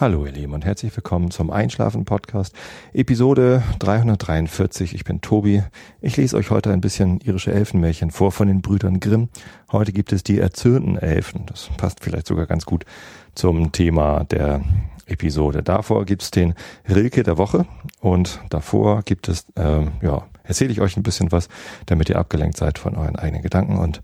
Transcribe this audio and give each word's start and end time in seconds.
Hallo 0.00 0.24
ihr 0.24 0.32
Lieben 0.32 0.54
und 0.54 0.64
herzlich 0.64 0.96
willkommen 0.96 1.30
zum 1.30 1.50
Einschlafen 1.50 2.06
Podcast, 2.06 2.54
Episode 2.94 3.62
343. 3.80 4.94
Ich 4.94 5.04
bin 5.04 5.20
Tobi. 5.20 5.62
Ich 6.00 6.16
lese 6.16 6.38
euch 6.38 6.50
heute 6.50 6.72
ein 6.72 6.80
bisschen 6.80 7.20
irische 7.20 7.52
Elfenmärchen 7.52 8.10
vor 8.10 8.32
von 8.32 8.48
den 8.48 8.62
Brüdern 8.62 9.00
Grimm. 9.00 9.28
Heute 9.70 9.92
gibt 9.92 10.14
es 10.14 10.22
die 10.22 10.38
erzürnten 10.38 10.96
Elfen. 10.96 11.44
Das 11.44 11.68
passt 11.76 12.02
vielleicht 12.02 12.28
sogar 12.28 12.46
ganz 12.46 12.64
gut 12.64 12.86
zum 13.34 13.72
Thema 13.72 14.24
der 14.24 14.62
Episode. 15.04 15.62
Davor 15.62 16.06
gibt 16.06 16.22
es 16.22 16.30
den 16.30 16.54
Rilke 16.88 17.22
der 17.22 17.36
Woche 17.36 17.66
und 18.00 18.40
davor 18.48 19.02
gibt 19.02 19.28
es, 19.28 19.44
äh, 19.56 19.84
ja, 20.00 20.26
erzähle 20.44 20.72
ich 20.72 20.80
euch 20.80 20.96
ein 20.96 21.02
bisschen 21.02 21.30
was, 21.30 21.50
damit 21.84 22.08
ihr 22.08 22.18
abgelenkt 22.18 22.56
seid 22.56 22.78
von 22.78 22.96
euren 22.96 23.16
eigenen 23.16 23.42
Gedanken 23.42 23.76
und 23.76 24.00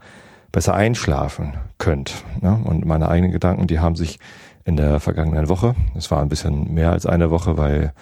besser 0.52 0.74
einschlafen 0.74 1.54
könnt. 1.78 2.22
Ne? 2.42 2.60
Und 2.64 2.84
meine 2.84 3.08
eigenen 3.08 3.32
Gedanken, 3.32 3.66
die 3.66 3.78
haben 3.78 3.96
sich 3.96 4.18
in 4.66 4.76
der 4.76 5.00
vergangenen 5.00 5.48
Woche. 5.48 5.74
Es 5.94 6.10
war 6.10 6.20
ein 6.20 6.28
bisschen 6.28 6.74
mehr 6.74 6.90
als 6.90 7.06
eine 7.06 7.30
Woche, 7.30 7.56
weil 7.56 7.94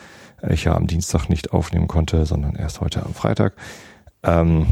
ich 0.48 0.64
ja 0.64 0.74
am 0.74 0.87
Dienstag 0.87 1.28
nicht 1.28 1.52
aufnehmen 1.52 1.87
konnte, 1.88 2.27
sondern 2.27 2.56
erst 2.56 2.80
heute 2.80 3.04
am 3.04 3.14
Freitag. 3.14 3.54
Ähm, 4.23 4.66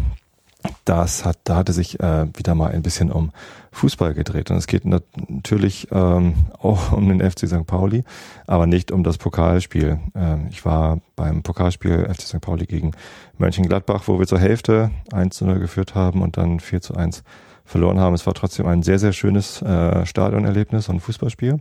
das 0.84 1.24
hat, 1.24 1.38
da 1.45 1.56
hatte 1.56 1.73
sich 1.73 2.01
äh, 2.01 2.27
wieder 2.34 2.55
mal 2.55 2.73
ein 2.73 2.82
bisschen 2.82 3.10
um 3.10 3.30
Fußball 3.73 4.15
gedreht. 4.15 4.51
Und 4.51 4.56
es 4.56 4.66
geht 4.66 4.84
natürlich 4.84 5.88
ähm, 5.91 6.34
auch 6.59 6.92
um 6.92 7.09
den 7.09 7.20
FC 7.20 7.48
St. 7.48 7.66
Pauli, 7.66 8.04
aber 8.46 8.66
nicht 8.66 8.90
um 8.93 9.02
das 9.02 9.18
Pokalspiel. 9.18 9.98
Ähm, 10.15 10.46
ich 10.51 10.65
war 10.65 11.01
beim 11.16 11.43
Pokalspiel 11.43 12.09
FC 12.09 12.23
St. 12.23 12.40
Pauli 12.40 12.66
gegen 12.66 12.93
Mönchengladbach, 13.38 14.04
wo 14.06 14.18
wir 14.18 14.27
zur 14.27 14.38
Hälfte 14.38 14.90
1 15.12 15.37
zu 15.37 15.45
0 15.45 15.59
geführt 15.59 15.95
haben 15.95 16.23
und 16.23 16.37
dann 16.37 16.60
4 16.60 16.80
zu 16.80 16.95
1 16.95 17.23
verloren 17.65 17.98
haben. 17.98 18.15
Es 18.15 18.27
war 18.27 18.34
trotzdem 18.34 18.66
ein 18.66 18.82
sehr, 18.82 18.98
sehr 18.98 19.12
schönes 19.12 19.62
äh, 19.62 20.06
Stadionerlebnis 20.06 20.88
und 20.88 21.01
Fußballspiel. 21.01 21.60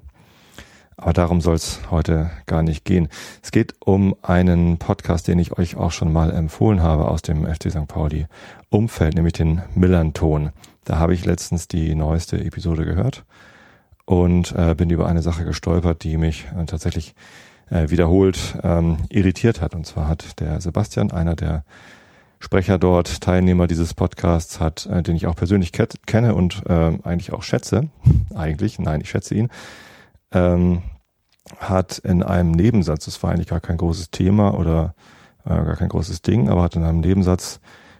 Aber 0.97 1.13
darum 1.13 1.41
soll 1.41 1.55
es 1.55 1.79
heute 1.89 2.29
gar 2.45 2.61
nicht 2.61 2.85
gehen. 2.85 3.07
Es 3.41 3.51
geht 3.51 3.73
um 3.79 4.15
einen 4.21 4.77
Podcast, 4.77 5.27
den 5.27 5.39
ich 5.39 5.57
euch 5.57 5.75
auch 5.75 5.91
schon 5.91 6.13
mal 6.13 6.31
empfohlen 6.31 6.83
habe 6.83 7.07
aus 7.07 7.21
dem 7.21 7.45
FC 7.45 7.71
St. 7.71 7.87
Pauli 7.87 8.27
Umfeld, 8.69 9.15
nämlich 9.15 9.33
den 9.33 9.61
Millanton. 9.73 10.51
Da 10.83 10.99
habe 10.99 11.13
ich 11.13 11.25
letztens 11.25 11.67
die 11.67 11.95
neueste 11.95 12.43
Episode 12.43 12.85
gehört 12.85 13.23
und 14.05 14.53
äh, 14.55 14.75
bin 14.75 14.89
über 14.89 15.07
eine 15.07 15.21
Sache 15.21 15.45
gestolpert, 15.45 16.03
die 16.03 16.17
mich 16.17 16.45
äh, 16.57 16.65
tatsächlich 16.65 17.15
äh, 17.69 17.89
wiederholt 17.89 18.57
ähm, 18.63 18.97
irritiert 19.09 19.61
hat. 19.61 19.73
Und 19.73 19.85
zwar 19.85 20.07
hat 20.07 20.39
der 20.39 20.61
Sebastian, 20.61 21.11
einer 21.11 21.35
der 21.35 21.63
Sprecher 22.39 22.77
dort, 22.77 23.21
Teilnehmer 23.21 23.67
dieses 23.67 23.93
Podcasts 23.93 24.59
hat, 24.59 24.87
äh, 24.87 25.01
den 25.01 25.15
ich 25.15 25.27
auch 25.27 25.35
persönlich 25.35 25.71
kenne 25.71 26.35
und 26.35 26.63
äh, 26.67 26.91
eigentlich 27.03 27.33
auch 27.33 27.43
schätze, 27.43 27.89
eigentlich, 28.35 28.79
nein, 28.79 29.01
ich 29.01 29.09
schätze 29.09 29.35
ihn, 29.35 29.49
ähm, 30.31 30.83
hat 31.59 31.97
in 31.99 32.23
einem 32.23 32.51
Nebensatz, 32.51 33.05
das 33.05 33.21
war 33.23 33.31
eigentlich 33.31 33.47
gar 33.47 33.59
kein 33.59 33.77
großes 33.77 34.11
Thema 34.11 34.53
oder 34.57 34.95
äh, 35.45 35.49
gar 35.49 35.75
kein 35.75 35.89
großes 35.89 36.21
Ding, 36.21 36.49
aber 36.49 36.63
hat 36.63 36.75
in 36.75 36.83
einem 36.83 36.99
Nebensatz 36.99 37.59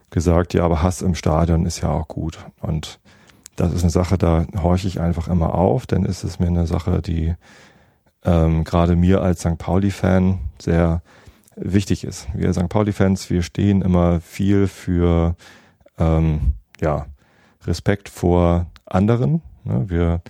gesagt, 0.10 0.54
ja, 0.54 0.64
aber 0.64 0.84
Hass 0.84 1.02
im 1.02 1.16
Stadion 1.16 1.66
ist 1.66 1.82
ja 1.82 1.90
auch 1.90 2.08
gut. 2.08 2.46
Und 2.60 3.00
das 3.56 3.74
ist 3.74 3.84
eine 3.84 3.92
Sache, 3.92 4.18
da 4.18 4.46
horche 4.62 4.88
ich 4.88 5.00
einfach 5.00 5.28
immer 5.28 5.56
auf, 5.56 5.88
denn 5.88 6.06
ist 6.06 6.24
es 6.24 6.40
mir 6.40 6.48
eine 6.48 6.68
Sache, 6.68 7.02
die 7.02 7.36
ähm, 8.24 8.64
gerade 8.64 8.96
mir 8.96 9.22
als 9.22 9.42
St. 9.42 9.58
Pauli-Fan 9.58 10.40
sehr 10.60 11.02
wichtig 11.56 12.04
ist. 12.04 12.28
Wir 12.34 12.54
St. 12.54 12.70
Pauli-Fans, 12.70 13.30
wir 13.30 13.42
stehen 13.42 13.82
immer 13.82 14.22
viel 14.22 14.68
für 14.68 15.36
ähm, 15.98 16.54
ja, 16.80 17.08
Respekt 17.66 18.10
vor 18.10 18.68
anderen. 18.86 19.42
Ne? 19.64 19.90
Wir 19.90 20.22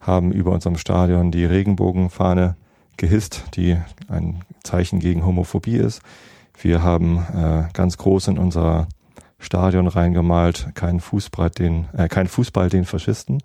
haben 0.00 0.32
über 0.32 0.52
unserem 0.52 0.76
Stadion 0.76 1.30
die 1.30 1.44
Regenbogenfahne 1.44 2.56
gehisst, 2.96 3.44
die 3.54 3.76
ein 4.08 4.40
Zeichen 4.62 4.98
gegen 5.00 5.24
Homophobie 5.24 5.76
ist. 5.76 6.02
Wir 6.60 6.82
haben 6.82 7.18
äh, 7.34 7.68
ganz 7.72 7.96
groß 7.96 8.28
in 8.28 8.38
unser 8.38 8.88
Stadion 9.38 9.86
reingemalt, 9.86 10.70
kein 10.74 11.00
Fußball 11.00 11.50
den, 11.50 11.86
äh, 11.92 12.08
kein 12.08 12.26
Fußball 12.26 12.68
den 12.68 12.84
Faschisten 12.84 13.42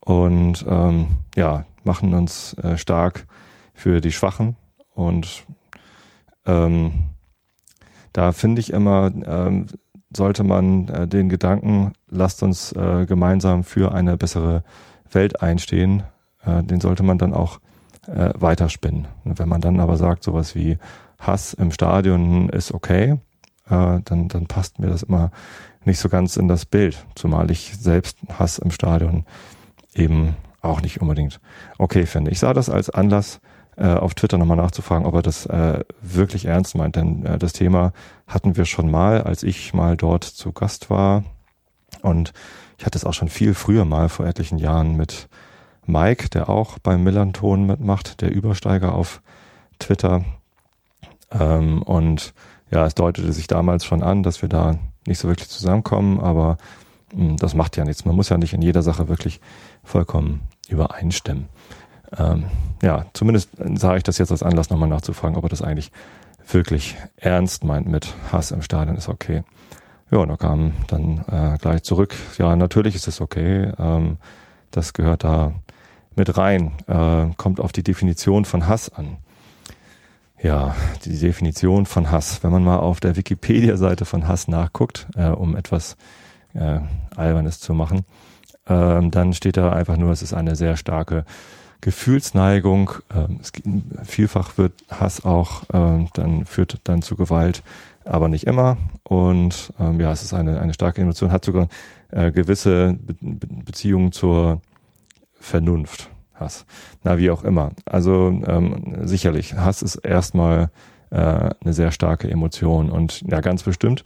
und 0.00 0.64
ähm, 0.68 1.08
ja, 1.36 1.66
machen 1.84 2.14
uns 2.14 2.54
äh, 2.54 2.78
stark 2.78 3.26
für 3.74 4.00
die 4.00 4.12
Schwachen 4.12 4.56
und 4.94 5.44
ähm, 6.46 6.92
da 8.12 8.32
finde 8.32 8.60
ich 8.60 8.72
immer, 8.72 9.10
ähm, 9.24 9.66
sollte 10.14 10.44
man 10.44 10.88
äh, 10.88 11.08
den 11.08 11.28
Gedanken, 11.28 11.92
lasst 12.08 12.42
uns 12.42 12.72
äh, 12.72 13.06
gemeinsam 13.06 13.64
für 13.64 13.92
eine 13.92 14.16
bessere 14.16 14.64
Welt 15.14 15.42
einstehen, 15.42 16.02
äh, 16.44 16.62
den 16.62 16.80
sollte 16.80 17.02
man 17.02 17.18
dann 17.18 17.34
auch 17.34 17.60
äh, 18.06 18.30
weiterspinnen. 18.34 19.06
Und 19.24 19.38
wenn 19.38 19.48
man 19.48 19.60
dann 19.60 19.80
aber 19.80 19.96
sagt, 19.96 20.24
sowas 20.24 20.54
wie 20.54 20.78
Hass 21.18 21.54
im 21.54 21.70
Stadion 21.70 22.48
ist 22.48 22.72
okay, 22.72 23.18
äh, 23.68 24.00
dann, 24.04 24.28
dann 24.28 24.46
passt 24.46 24.78
mir 24.78 24.88
das 24.88 25.02
immer 25.02 25.30
nicht 25.84 25.98
so 25.98 26.08
ganz 26.08 26.36
in 26.36 26.48
das 26.48 26.66
Bild, 26.66 27.04
zumal 27.14 27.50
ich 27.50 27.76
selbst 27.78 28.18
Hass 28.38 28.58
im 28.58 28.70
Stadion 28.70 29.24
eben 29.94 30.36
auch 30.60 30.80
nicht 30.80 31.00
unbedingt 31.00 31.40
okay 31.78 32.06
finde. 32.06 32.30
Ich 32.30 32.38
sah 32.38 32.54
das 32.54 32.70
als 32.70 32.88
Anlass, 32.88 33.40
äh, 33.76 33.86
auf 33.86 34.14
Twitter 34.14 34.38
nochmal 34.38 34.58
nachzufragen, 34.58 35.06
ob 35.06 35.14
er 35.14 35.22
das 35.22 35.46
äh, 35.46 35.84
wirklich 36.00 36.44
ernst 36.44 36.74
meint. 36.74 36.96
Denn 36.96 37.24
äh, 37.24 37.38
das 37.38 37.52
Thema 37.52 37.92
hatten 38.26 38.56
wir 38.56 38.64
schon 38.64 38.90
mal, 38.90 39.22
als 39.22 39.42
ich 39.42 39.72
mal 39.72 39.96
dort 39.96 40.24
zu 40.24 40.52
Gast 40.52 40.90
war. 40.90 41.24
Und 42.02 42.32
ich 42.78 42.84
hatte 42.84 42.98
es 42.98 43.04
auch 43.04 43.14
schon 43.14 43.28
viel 43.28 43.54
früher 43.54 43.84
mal, 43.84 44.08
vor 44.08 44.26
etlichen 44.26 44.58
Jahren, 44.58 44.96
mit 44.96 45.28
Mike, 45.86 46.28
der 46.28 46.48
auch 46.48 46.78
beim 46.78 47.02
Millanton 47.02 47.66
mitmacht, 47.66 48.20
der 48.20 48.32
Übersteiger 48.32 48.94
auf 48.94 49.22
Twitter. 49.78 50.24
Ähm, 51.30 51.82
und 51.82 52.34
ja, 52.70 52.86
es 52.86 52.94
deutete 52.94 53.32
sich 53.32 53.46
damals 53.46 53.84
schon 53.84 54.02
an, 54.02 54.22
dass 54.22 54.42
wir 54.42 54.48
da 54.48 54.76
nicht 55.06 55.18
so 55.18 55.28
wirklich 55.28 55.48
zusammenkommen, 55.48 56.20
aber 56.20 56.56
mh, 57.14 57.30
hm, 57.30 57.36
das 57.36 57.54
macht 57.54 57.76
ja 57.76 57.84
nichts. 57.84 58.04
Man 58.04 58.16
muss 58.16 58.28
ja 58.28 58.38
nicht 58.38 58.52
in 58.52 58.62
jeder 58.62 58.82
Sache 58.82 59.08
wirklich 59.08 59.40
vollkommen 59.82 60.42
übereinstimmen. 60.68 61.48
Ähm, 62.16 62.44
ja, 62.82 63.06
zumindest 63.14 63.50
sage 63.74 63.98
ich 63.98 64.02
das 64.02 64.18
jetzt 64.18 64.30
als 64.30 64.42
Anlass, 64.42 64.70
nochmal 64.70 64.88
nachzufragen, 64.88 65.36
ob 65.36 65.44
er 65.44 65.48
das 65.48 65.62
eigentlich 65.62 65.90
wirklich 66.50 66.96
ernst 67.16 67.64
meint 67.64 67.86
mit 67.86 68.14
Hass 68.30 68.50
im 68.50 68.62
Stadion 68.62 68.96
ist 68.96 69.08
okay. 69.08 69.44
Ja, 70.12 70.18
und 70.18 70.28
er 70.28 70.36
kam 70.36 70.72
dann 70.88 71.24
äh, 71.26 71.56
gleich 71.58 71.84
zurück. 71.84 72.14
Ja, 72.36 72.54
natürlich 72.54 72.94
ist 72.94 73.08
es 73.08 73.22
okay. 73.22 73.72
Ähm, 73.78 74.18
das 74.70 74.92
gehört 74.92 75.24
da 75.24 75.54
mit 76.14 76.36
rein. 76.36 76.72
Äh, 76.86 77.34
kommt 77.38 77.60
auf 77.60 77.72
die 77.72 77.82
Definition 77.82 78.44
von 78.44 78.68
Hass 78.68 78.90
an. 78.90 79.16
Ja, 80.42 80.76
die 81.06 81.18
Definition 81.18 81.86
von 81.86 82.10
Hass. 82.10 82.44
Wenn 82.44 82.50
man 82.50 82.62
mal 82.62 82.76
auf 82.76 83.00
der 83.00 83.16
Wikipedia-Seite 83.16 84.04
von 84.04 84.28
Hass 84.28 84.48
nachguckt, 84.48 85.06
äh, 85.16 85.28
um 85.28 85.56
etwas 85.56 85.96
äh, 86.52 86.80
Albernes 87.16 87.60
zu 87.60 87.72
machen, 87.72 88.00
äh, 88.66 89.08
dann 89.08 89.32
steht 89.32 89.56
da 89.56 89.72
einfach 89.72 89.96
nur, 89.96 90.10
es 90.12 90.20
ist 90.20 90.34
eine 90.34 90.56
sehr 90.56 90.76
starke 90.76 91.24
Gefühlsneigung. 91.80 92.90
Ähm, 93.14 93.40
es, 93.40 93.50
vielfach 94.04 94.58
wird 94.58 94.74
Hass 94.90 95.24
auch 95.24 95.62
äh, 95.72 96.06
dann 96.12 96.44
führt 96.44 96.80
dann 96.84 97.00
zu 97.00 97.16
Gewalt 97.16 97.62
aber 98.04 98.28
nicht 98.28 98.46
immer. 98.46 98.76
Und 99.02 99.72
ähm, 99.78 100.00
ja, 100.00 100.12
es 100.12 100.22
ist 100.22 100.34
eine, 100.34 100.60
eine 100.60 100.74
starke 100.74 101.00
Emotion, 101.00 101.32
hat 101.32 101.44
sogar 101.44 101.68
äh, 102.10 102.32
gewisse 102.32 102.98
Be 103.00 103.14
Beziehungen 103.64 104.12
zur 104.12 104.60
Vernunft. 105.34 106.10
Hass. 106.34 106.66
Na, 107.04 107.18
wie 107.18 107.30
auch 107.30 107.44
immer. 107.44 107.72
Also 107.84 108.28
ähm, 108.46 109.06
sicherlich, 109.06 109.54
Hass 109.54 109.82
ist 109.82 109.96
erstmal 109.96 110.70
äh, 111.10 111.16
eine 111.16 111.72
sehr 111.72 111.92
starke 111.92 112.30
Emotion. 112.30 112.90
Und 112.90 113.22
ja, 113.22 113.40
ganz 113.40 113.62
bestimmt, 113.62 114.04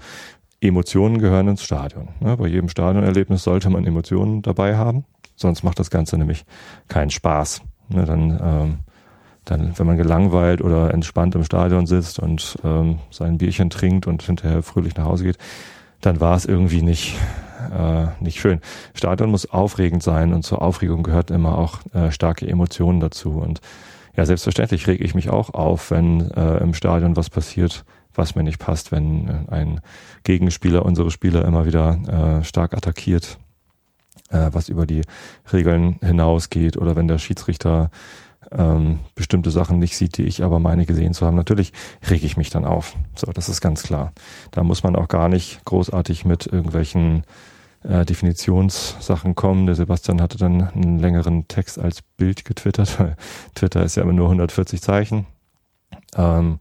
Emotionen 0.60 1.18
gehören 1.18 1.48
ins 1.48 1.62
Stadion. 1.62 2.08
Ne? 2.20 2.36
Bei 2.36 2.46
jedem 2.46 2.68
Stadionerlebnis 2.68 3.42
sollte 3.42 3.70
man 3.70 3.86
Emotionen 3.86 4.42
dabei 4.42 4.76
haben. 4.76 5.04
Sonst 5.36 5.62
macht 5.62 5.78
das 5.78 5.90
Ganze 5.90 6.16
nämlich 6.16 6.44
keinen 6.88 7.10
Spaß. 7.10 7.62
Ne? 7.88 8.04
Dann 8.04 8.40
ähm, 8.42 8.78
dann, 9.46 9.78
wenn 9.78 9.86
man 9.86 9.96
gelangweilt 9.96 10.60
oder 10.60 10.92
entspannt 10.92 11.34
im 11.34 11.44
Stadion 11.44 11.86
sitzt 11.86 12.18
und 12.18 12.58
ähm, 12.64 12.98
sein 13.10 13.38
Bierchen 13.38 13.70
trinkt 13.70 14.06
und 14.06 14.22
hinterher 14.22 14.62
fröhlich 14.62 14.96
nach 14.96 15.06
Hause 15.06 15.24
geht, 15.24 15.38
dann 16.00 16.20
war 16.20 16.36
es 16.36 16.44
irgendwie 16.44 16.82
nicht, 16.82 17.16
äh, 17.72 18.06
nicht 18.20 18.40
schön. 18.40 18.60
Stadion 18.92 19.30
muss 19.30 19.48
aufregend 19.50 20.02
sein 20.02 20.34
und 20.34 20.42
zur 20.42 20.62
Aufregung 20.62 21.04
gehört 21.04 21.30
immer 21.30 21.56
auch 21.58 21.78
äh, 21.94 22.10
starke 22.10 22.46
Emotionen 22.46 23.00
dazu. 23.00 23.30
Und 23.38 23.60
ja, 24.16 24.26
selbstverständlich 24.26 24.86
reg 24.88 25.00
ich 25.00 25.14
mich 25.14 25.30
auch 25.30 25.54
auf, 25.54 25.90
wenn 25.90 26.30
äh, 26.32 26.58
im 26.58 26.74
Stadion 26.74 27.16
was 27.16 27.30
passiert, 27.30 27.84
was 28.14 28.34
mir 28.34 28.42
nicht 28.42 28.58
passt, 28.58 28.90
wenn 28.90 29.28
äh, 29.28 29.52
ein 29.52 29.80
Gegenspieler 30.24 30.84
unsere 30.84 31.12
Spieler 31.12 31.44
immer 31.44 31.66
wieder 31.66 32.40
äh, 32.40 32.44
stark 32.44 32.74
attackiert, 32.74 33.38
äh, 34.30 34.50
was 34.52 34.68
über 34.68 34.86
die 34.86 35.02
Regeln 35.52 36.00
hinausgeht 36.02 36.76
oder 36.76 36.96
wenn 36.96 37.06
der 37.06 37.18
Schiedsrichter 37.18 37.90
ähm, 38.52 39.00
bestimmte 39.14 39.50
Sachen 39.50 39.78
nicht 39.78 39.96
sieht, 39.96 40.16
die 40.18 40.24
ich 40.24 40.42
aber 40.42 40.58
meine 40.58 40.86
gesehen 40.86 41.14
zu 41.14 41.26
haben. 41.26 41.36
Natürlich 41.36 41.72
rege 42.08 42.26
ich 42.26 42.36
mich 42.36 42.50
dann 42.50 42.64
auf. 42.64 42.94
So, 43.14 43.30
das 43.32 43.48
ist 43.48 43.60
ganz 43.60 43.82
klar. 43.82 44.12
Da 44.50 44.62
muss 44.62 44.82
man 44.82 44.96
auch 44.96 45.08
gar 45.08 45.28
nicht 45.28 45.64
großartig 45.64 46.24
mit 46.24 46.46
irgendwelchen 46.46 47.24
äh, 47.82 48.04
Definitionssachen 48.04 49.34
kommen. 49.34 49.66
Der 49.66 49.74
Sebastian 49.74 50.20
hatte 50.20 50.38
dann 50.38 50.68
einen 50.68 50.98
längeren 50.98 51.48
Text 51.48 51.78
als 51.78 52.02
Bild 52.02 52.44
getwittert, 52.44 52.98
weil 53.00 53.16
Twitter 53.54 53.82
ist 53.82 53.96
ja 53.96 54.02
immer 54.02 54.12
nur 54.12 54.26
140 54.26 54.80
Zeichen. 54.80 55.26
Ähm, 56.16 56.58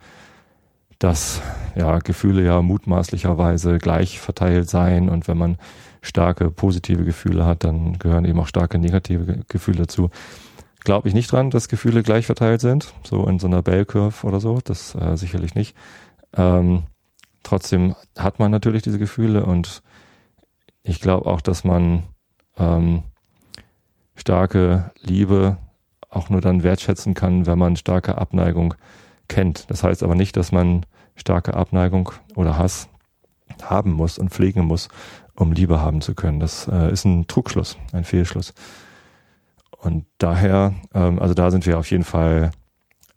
dass 0.99 1.41
ja 1.75 1.99
Gefühle 1.99 2.43
ja 2.43 2.61
mutmaßlicherweise 2.61 3.77
gleich 3.79 4.19
verteilt 4.19 4.69
seien 4.69 5.09
und 5.09 5.27
wenn 5.27 5.37
man 5.37 5.57
starke 6.01 6.51
positive 6.51 7.03
Gefühle 7.03 7.45
hat, 7.45 7.63
dann 7.63 7.99
gehören 7.99 8.25
eben 8.25 8.39
auch 8.39 8.47
starke 8.47 8.77
negative 8.77 9.43
Gefühle 9.47 9.79
dazu. 9.79 10.09
Glaube 10.85 11.07
ich 11.07 11.15
nicht 11.15 11.31
dran, 11.31 11.49
dass 11.49 11.67
Gefühle 11.67 12.03
gleich 12.03 12.27
verteilt 12.27 12.61
sind, 12.61 12.93
so 13.03 13.25
in 13.25 13.39
so 13.39 13.47
einer 13.47 13.63
Bell 13.63 13.85
Curve 13.85 14.25
oder 14.25 14.39
so, 14.39 14.59
das 14.63 14.93
äh, 14.95 15.17
sicherlich 15.17 15.55
nicht. 15.55 15.75
Ähm, 16.37 16.83
trotzdem 17.41 17.95
hat 18.17 18.37
man 18.37 18.51
natürlich 18.51 18.83
diese 18.83 18.99
Gefühle 18.99 19.45
und 19.45 19.81
ich 20.83 21.01
glaube 21.01 21.25
auch, 21.25 21.41
dass 21.41 21.63
man 21.63 22.03
ähm, 22.57 23.01
starke 24.15 24.91
Liebe 25.01 25.57
auch 26.11 26.29
nur 26.29 26.39
dann 26.39 26.61
wertschätzen 26.61 27.15
kann, 27.15 27.47
wenn 27.47 27.57
man 27.57 27.75
starke 27.77 28.19
Abneigung 28.19 28.75
kennt. 29.27 29.69
Das 29.71 29.83
heißt 29.83 30.03
aber 30.03 30.13
nicht, 30.13 30.37
dass 30.37 30.51
man 30.51 30.85
starke 31.15 31.55
Abneigung 31.55 32.11
oder 32.35 32.59
Hass 32.59 32.89
haben 33.63 33.91
muss 33.91 34.19
und 34.19 34.29
pflegen 34.29 34.65
muss, 34.65 34.89
um 35.35 35.51
Liebe 35.51 35.81
haben 35.81 36.01
zu 36.01 36.13
können. 36.13 36.39
Das 36.39 36.67
äh, 36.67 36.91
ist 36.91 37.05
ein 37.05 37.25
Trugschluss, 37.25 37.75
ein 37.91 38.03
Fehlschluss. 38.03 38.53
Und 39.85 40.07
daher, 40.17 40.73
ähm, 40.95 41.19
also 41.19 41.35
da 41.35 41.51
sind 41.51 41.67
wir 41.67 41.77
auf 41.77 41.91
jeden 41.91 42.03
Fall 42.03 42.49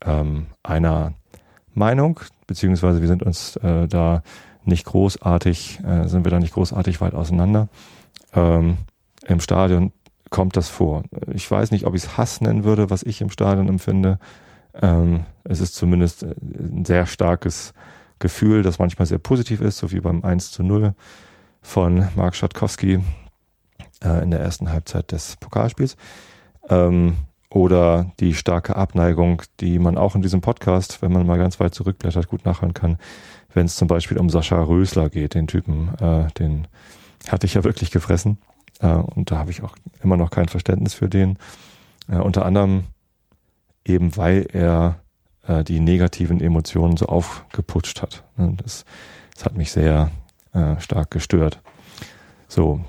ähm, 0.05 0.49
einer 0.63 1.15
Meinung, 1.73 2.21
beziehungsweise 2.47 3.01
wir 3.01 3.09
sind 3.09 3.23
uns 3.23 3.57
äh, 3.57 3.89
da 3.89 4.23
nicht 4.65 4.85
großartig, 4.85 5.81
äh, 5.83 6.07
sind 6.09 6.27
wir 6.27 6.31
da 6.31 6.39
nicht 6.39 6.53
großartig 6.53 7.01
weit 7.01 7.15
auseinander. 7.15 7.69
Ähm, 8.35 8.77
Im 9.27 9.41
Stadion 9.41 9.93
kommt 10.29 10.59
das 10.59 10.69
vor. 10.69 11.05
Ich 11.33 11.51
weiß 11.51 11.71
nicht, 11.71 11.87
ob 11.87 11.95
ich 11.95 12.05
es 12.05 12.19
Hass 12.19 12.43
nennen 12.43 12.65
würde, 12.65 12.91
was 12.91 13.03
ich 13.03 13.23
im 13.23 13.31
Stadion 13.31 13.69
empfinde. 13.69 14.19
Ähm, 14.75 15.25
es 15.45 15.61
ist 15.61 15.75
zumindest 15.75 16.23
äh, 16.23 16.35
ein 16.43 16.85
sehr 16.85 17.07
starkes 17.07 17.73
Gefühl, 18.19 18.63
das 18.63 18.79
manchmal 18.79 19.07
sehr 19.07 19.17
positiv 19.17 19.63
ist, 19.63 19.79
so 19.79 19.91
wie 19.91 20.01
beim 20.01 20.23
1 20.23 20.51
zu 20.51 20.63
0 20.63 20.93
von 21.63 22.09
Mark 22.15 22.37
Schatkowski 22.37 23.01
äh, 24.05 24.23
in 24.23 24.31
der 24.31 24.41
ersten 24.41 24.71
Halbzeit 24.71 25.13
des 25.13 25.39
Pokalspiels. 25.39 25.97
Ähm, 26.69 27.17
oder 27.51 28.13
die 28.21 28.35
starke 28.35 28.77
Abneigung, 28.77 29.43
die 29.61 29.79
man 29.79 29.97
auch 29.97 30.15
in 30.15 30.23
diesem 30.23 30.43
Podcast, 30.43 31.01
wenn 31.01 31.13
man 31.13 31.27
mal 31.27 31.39
ganz 31.39 31.59
weit 31.61 31.75
zurückblättert, 31.75 32.29
gut 32.29 32.45
nachhören 32.45 32.75
kann, 32.75 32.99
wenn 33.55 33.67
es 33.67 33.77
zum 33.77 33.89
Beispiel 33.89 34.19
um 34.19 34.29
Sascha 34.29 34.63
Rösler 34.63 35.09
geht, 35.09 35.35
den 35.35 35.47
Typen, 35.47 35.95
äh, 35.99 36.31
den 36.39 36.69
hatte 37.29 37.47
ich 37.47 37.55
ja 37.55 37.65
wirklich 37.65 37.91
gefressen. 37.91 38.39
Äh, 38.81 38.89
und 38.89 39.31
da 39.31 39.39
habe 39.39 39.51
ich 39.51 39.63
auch 39.63 39.77
immer 40.03 40.17
noch 40.17 40.31
kein 40.31 40.49
Verständnis 40.49 40.95
für 40.95 41.09
den. 41.09 41.39
Äh, 42.09 42.17
unter 42.17 42.45
anderem 42.45 42.85
eben, 43.85 44.17
weil 44.17 44.47
er 44.53 45.01
äh, 45.47 45.65
die 45.65 45.81
negativen 45.81 46.41
Emotionen 46.41 46.97
so 46.97 47.07
aufgeputscht 47.07 48.03
hat. 48.03 48.25
Das, 48.37 48.85
das 49.35 49.45
hat 49.47 49.57
mich 49.57 49.73
sehr 49.73 50.11
äh, 50.53 50.79
stark 50.81 51.11
gestört. 51.11 51.61
So. 52.47 52.85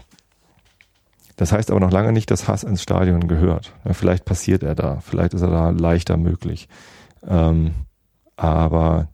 Das 1.40 1.54
heißt 1.54 1.72
aber 1.72 1.80
noch 1.80 1.92
lange 1.92 2.12
nicht, 2.12 2.30
dass 2.32 2.50
Hass 2.50 2.66
ins 2.66 2.84
Stadion 2.84 3.30
gehört. 3.30 3.72
Ja, 3.86 3.94
vielleicht 3.94 4.26
passiert 4.26 4.62
er 4.62 4.76
da, 4.76 5.00
vielleicht 5.00 5.34
ist 5.34 5.42
er 5.42 5.50
da 5.50 5.70
leichter 5.70 6.18
möglich. 6.18 6.68
Ähm, 7.26 7.76
aber 8.36 9.08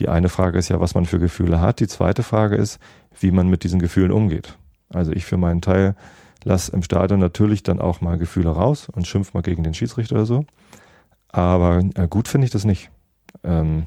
die 0.00 0.08
eine 0.08 0.30
Frage 0.30 0.58
ist 0.58 0.68
ja, 0.68 0.80
was 0.80 0.96
man 0.96 1.06
für 1.06 1.20
Gefühle 1.20 1.60
hat. 1.60 1.78
Die 1.78 1.86
zweite 1.86 2.24
Frage 2.24 2.56
ist, 2.56 2.80
wie 3.20 3.30
man 3.30 3.46
mit 3.46 3.62
diesen 3.62 3.78
Gefühlen 3.78 4.10
umgeht. 4.10 4.58
Also 4.92 5.12
ich 5.12 5.26
für 5.26 5.36
meinen 5.36 5.62
Teil 5.62 5.94
lasse 6.42 6.72
im 6.72 6.82
Stadion 6.82 7.20
natürlich 7.20 7.62
dann 7.62 7.80
auch 7.80 8.00
mal 8.00 8.18
Gefühle 8.18 8.50
raus 8.50 8.88
und 8.88 9.06
schimpf 9.06 9.32
mal 9.32 9.42
gegen 9.44 9.62
den 9.62 9.74
Schiedsrichter 9.74 10.16
oder 10.16 10.26
so. 10.26 10.44
Aber 11.28 11.84
äh, 11.94 12.08
gut 12.08 12.26
finde 12.26 12.46
ich 12.46 12.50
das 12.50 12.64
nicht. 12.64 12.90
Ähm, 13.44 13.86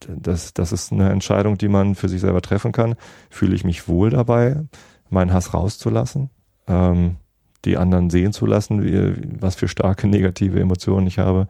das, 0.00 0.54
das 0.54 0.72
ist 0.72 0.92
eine 0.92 1.10
Entscheidung, 1.10 1.58
die 1.58 1.68
man 1.68 1.94
für 1.94 2.08
sich 2.08 2.22
selber 2.22 2.40
treffen 2.40 2.72
kann. 2.72 2.94
Fühle 3.28 3.54
ich 3.54 3.64
mich 3.64 3.86
wohl 3.86 4.08
dabei, 4.08 4.62
meinen 5.10 5.34
Hass 5.34 5.52
rauszulassen, 5.52 6.30
ähm, 6.68 7.16
die 7.64 7.76
anderen 7.76 8.10
sehen 8.10 8.32
zu 8.32 8.46
lassen, 8.46 8.82
wie, 8.84 9.14
was 9.40 9.56
für 9.56 9.68
starke 9.68 10.06
negative 10.08 10.60
Emotionen 10.60 11.06
ich 11.06 11.18
habe, 11.18 11.48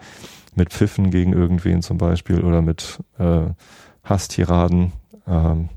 mit 0.54 0.72
Pfiffen 0.72 1.10
gegen 1.10 1.32
irgendwen 1.32 1.82
zum 1.82 1.98
Beispiel 1.98 2.40
oder 2.40 2.62
mit 2.62 2.98
äh, 3.18 3.46
Hasstiraden, 4.02 4.92
ähm, 5.26 5.68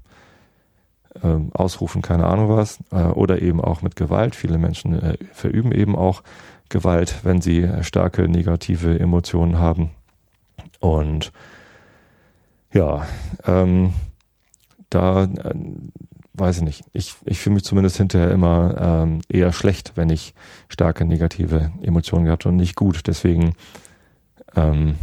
äh, 1.21 1.37
Ausrufen, 1.53 2.01
keine 2.01 2.25
Ahnung 2.25 2.49
was, 2.49 2.79
äh, 2.91 3.03
oder 3.03 3.41
eben 3.41 3.61
auch 3.61 3.81
mit 3.81 3.95
Gewalt. 3.95 4.35
Viele 4.35 4.57
Menschen 4.57 4.93
äh, 4.93 5.17
verüben 5.33 5.71
eben 5.71 5.95
auch 5.95 6.23
Gewalt, 6.69 7.19
wenn 7.23 7.41
sie 7.41 7.69
starke 7.81 8.27
negative 8.29 8.97
Emotionen 8.99 9.59
haben. 9.59 9.91
Und 10.79 11.31
ja, 12.73 13.05
ähm, 13.45 13.93
da 14.89 15.23
äh, 15.23 15.53
weiß 16.41 16.57
ich 16.57 16.63
nicht. 16.63 16.83
Ich, 16.93 17.15
ich 17.25 17.39
fühle 17.39 17.55
mich 17.55 17.63
zumindest 17.63 17.97
hinterher 17.97 18.31
immer 18.31 19.03
ähm, 19.03 19.21
eher 19.29 19.53
schlecht, 19.53 19.93
wenn 19.95 20.09
ich 20.09 20.33
starke 20.67 21.05
negative 21.05 21.71
Emotionen 21.81 22.25
gehabt 22.25 22.45
und 22.45 22.57
nicht 22.57 22.75
gut. 22.75 23.07
Deswegen 23.07 23.53
ähm, 24.55 24.95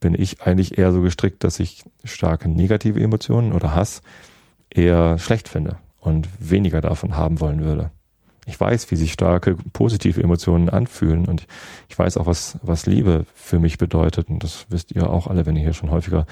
bin 0.00 0.14
ich 0.14 0.42
eigentlich 0.42 0.78
eher 0.78 0.92
so 0.92 1.02
gestrickt, 1.02 1.42
dass 1.42 1.58
ich 1.58 1.84
starke 2.04 2.48
negative 2.48 3.00
Emotionen 3.00 3.52
oder 3.52 3.74
Hass 3.74 4.02
eher 4.70 5.18
schlecht 5.18 5.48
finde 5.48 5.78
und 5.98 6.28
weniger 6.38 6.80
davon 6.80 7.16
haben 7.16 7.40
wollen 7.40 7.64
würde 7.64 7.90
ich 8.48 8.58
weiß, 8.58 8.90
wie 8.90 8.96
sich 8.96 9.12
starke 9.12 9.56
positive 9.74 10.22
Emotionen 10.22 10.70
anfühlen 10.70 11.26
und 11.26 11.46
ich 11.88 11.98
weiß 11.98 12.16
auch, 12.16 12.24
was, 12.24 12.58
was 12.62 12.86
Liebe 12.86 13.26
für 13.34 13.58
mich 13.58 13.76
bedeutet. 13.76 14.30
Und 14.30 14.42
das 14.42 14.64
wisst 14.70 14.90
ihr 14.92 15.10
auch 15.10 15.26
alle, 15.26 15.44
wenn 15.44 15.54
ihr 15.54 15.62
hier 15.62 15.74
schon 15.74 15.90
häufiger 15.90 16.24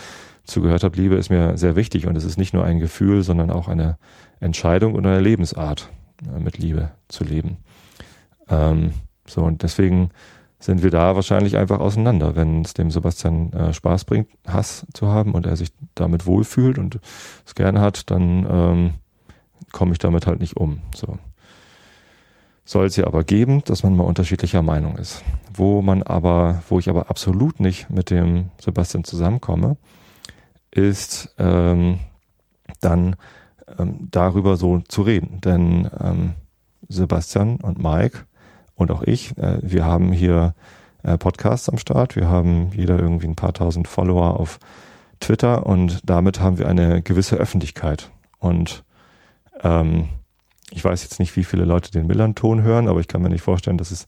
zugehört 0.44 0.82
habt. 0.82 0.96
Liebe 0.96 1.16
ist 1.16 1.28
mir 1.28 1.58
sehr 1.58 1.76
wichtig 1.76 2.06
und 2.06 2.16
es 2.16 2.24
ist 2.24 2.38
nicht 2.38 2.54
nur 2.54 2.64
ein 2.64 2.78
Gefühl, 2.78 3.22
sondern 3.22 3.50
auch 3.50 3.68
eine 3.68 3.98
Entscheidung 4.40 4.94
und 4.94 5.04
eine 5.04 5.20
Lebensart, 5.20 5.90
äh, 6.34 6.40
mit 6.40 6.56
Liebe 6.56 6.90
zu 7.08 7.22
leben. 7.22 7.58
Ähm, 8.48 8.92
so, 9.26 9.42
und 9.42 9.62
deswegen 9.62 10.08
sind 10.58 10.82
wir 10.82 10.90
da 10.90 11.16
wahrscheinlich 11.16 11.58
einfach 11.58 11.80
auseinander. 11.80 12.34
Wenn 12.34 12.62
es 12.62 12.72
dem 12.72 12.90
Sebastian 12.90 13.52
äh, 13.52 13.74
Spaß 13.74 14.06
bringt, 14.06 14.30
Hass 14.46 14.86
zu 14.94 15.08
haben 15.08 15.34
und 15.34 15.44
er 15.44 15.56
sich 15.56 15.69
damit 15.94 16.24
wohlfühlt 16.24 16.78
und 16.78 16.98
es 17.44 17.54
gerne 17.54 17.82
hat, 17.82 18.10
dann 18.10 18.46
ähm, 18.50 18.94
komme 19.72 19.92
ich 19.92 19.98
damit 19.98 20.26
halt 20.26 20.40
nicht 20.40 20.56
um. 20.56 20.80
So 20.94 21.19
soll 22.67 22.87
es 22.87 22.96
ja 22.96 23.06
aber 23.06 23.25
geben, 23.25 23.63
dass 23.65 23.82
man 23.85 23.96
mal 23.96 24.05
unterschiedlicher 24.05 24.61
Meinung 24.61 24.99
ist. 24.99 25.23
Wo 25.55 25.81
man 25.81 26.03
aber, 26.03 26.63
wo 26.69 26.79
ich 26.79 26.91
aber 26.91 27.08
absolut 27.08 27.61
nicht 27.61 27.89
mit 27.89 28.11
dem 28.11 28.51
Sebastian 28.61 29.05
zusammenkomme, 29.05 29.79
ist 30.73 31.35
ähm, 31.39 32.01
dann 32.81 33.17
ähm, 33.79 34.08
darüber 34.11 34.56
so 34.56 34.81
zu 34.89 35.03
reden. 35.03 35.41
Denn 35.41 35.89
ähm, 35.99 36.35
Sebastian 36.89 37.56
und 37.56 37.79
Mike 37.82 38.27
und 38.75 38.91
auch 38.91 39.03
ich, 39.03 39.39
äh, 39.39 39.58
wir 39.63 39.85
haben 39.85 40.13
hier 40.13 40.55
äh, 41.05 41.17
Podcasts 41.17 41.69
am 41.69 41.79
Start. 41.79 42.17
Wir 42.17 42.29
haben 42.29 42.73
jeder 42.75 42.99
irgendwie 42.99 43.29
ein 43.29 43.37
paar 43.37 43.55
tausend 43.55 43.87
Follower 43.87 44.39
auf 44.41 44.58
Twitter 45.20 45.67
und 45.67 46.01
damit 46.05 46.41
haben 46.41 46.58
wir 46.58 46.69
eine 46.69 47.01
gewisse 47.01 47.37
Öffentlichkeit. 47.37 48.11
Und 48.39 48.85
ähm, 49.63 50.08
ich 50.70 50.85
weiß 50.85 51.03
jetzt 51.03 51.20
nicht, 51.20 51.37
wie 51.37 51.44
viele 51.44 51.65
Leute 51.65 51.91
den 51.91 52.06
Millern-Ton 52.06 52.63
hören, 52.63 52.89
aber 52.89 53.01
ich 53.01 53.08
kann 53.08 53.23
mir 53.23 53.29
nicht 53.29 53.43
vorstellen, 53.43 53.79
dass 53.79 53.91
es 53.91 54.06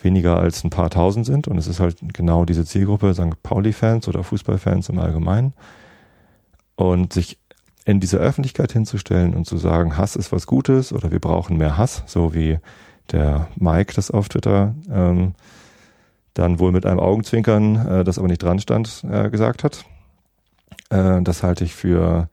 weniger 0.00 0.38
als 0.38 0.64
ein 0.64 0.70
paar 0.70 0.90
tausend 0.90 1.26
sind. 1.26 1.48
Und 1.48 1.58
es 1.58 1.66
ist 1.66 1.80
halt 1.80 1.98
genau 2.14 2.44
diese 2.44 2.64
Zielgruppe, 2.64 3.14
St. 3.14 3.42
Pauli-Fans 3.42 4.08
oder 4.08 4.22
Fußballfans 4.22 4.88
im 4.88 4.98
Allgemeinen. 4.98 5.52
Und 6.76 7.12
sich 7.12 7.38
in 7.84 8.00
dieser 8.00 8.18
Öffentlichkeit 8.18 8.72
hinzustellen 8.72 9.34
und 9.34 9.46
zu 9.46 9.56
sagen, 9.56 9.96
Hass 9.96 10.16
ist 10.16 10.32
was 10.32 10.46
Gutes 10.46 10.92
oder 10.92 11.12
wir 11.12 11.20
brauchen 11.20 11.56
mehr 11.56 11.76
Hass, 11.76 12.02
so 12.06 12.34
wie 12.34 12.58
der 13.12 13.48
Mike 13.56 13.94
das 13.94 14.10
auf 14.10 14.28
Twitter 14.28 14.74
ähm, 14.90 15.34
dann 16.34 16.58
wohl 16.58 16.72
mit 16.72 16.84
einem 16.84 17.00
Augenzwinkern, 17.00 17.86
äh, 17.86 18.04
das 18.04 18.18
aber 18.18 18.28
nicht 18.28 18.42
dran 18.42 18.58
stand, 18.58 19.04
äh, 19.10 19.30
gesagt 19.30 19.64
hat. 19.64 19.84
Äh, 20.90 21.22
das 21.22 21.42
halte 21.42 21.64
ich 21.64 21.74
für 21.74 22.28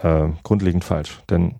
äh, 0.00 0.28
grundlegend 0.42 0.82
falsch. 0.82 1.20
Denn 1.30 1.56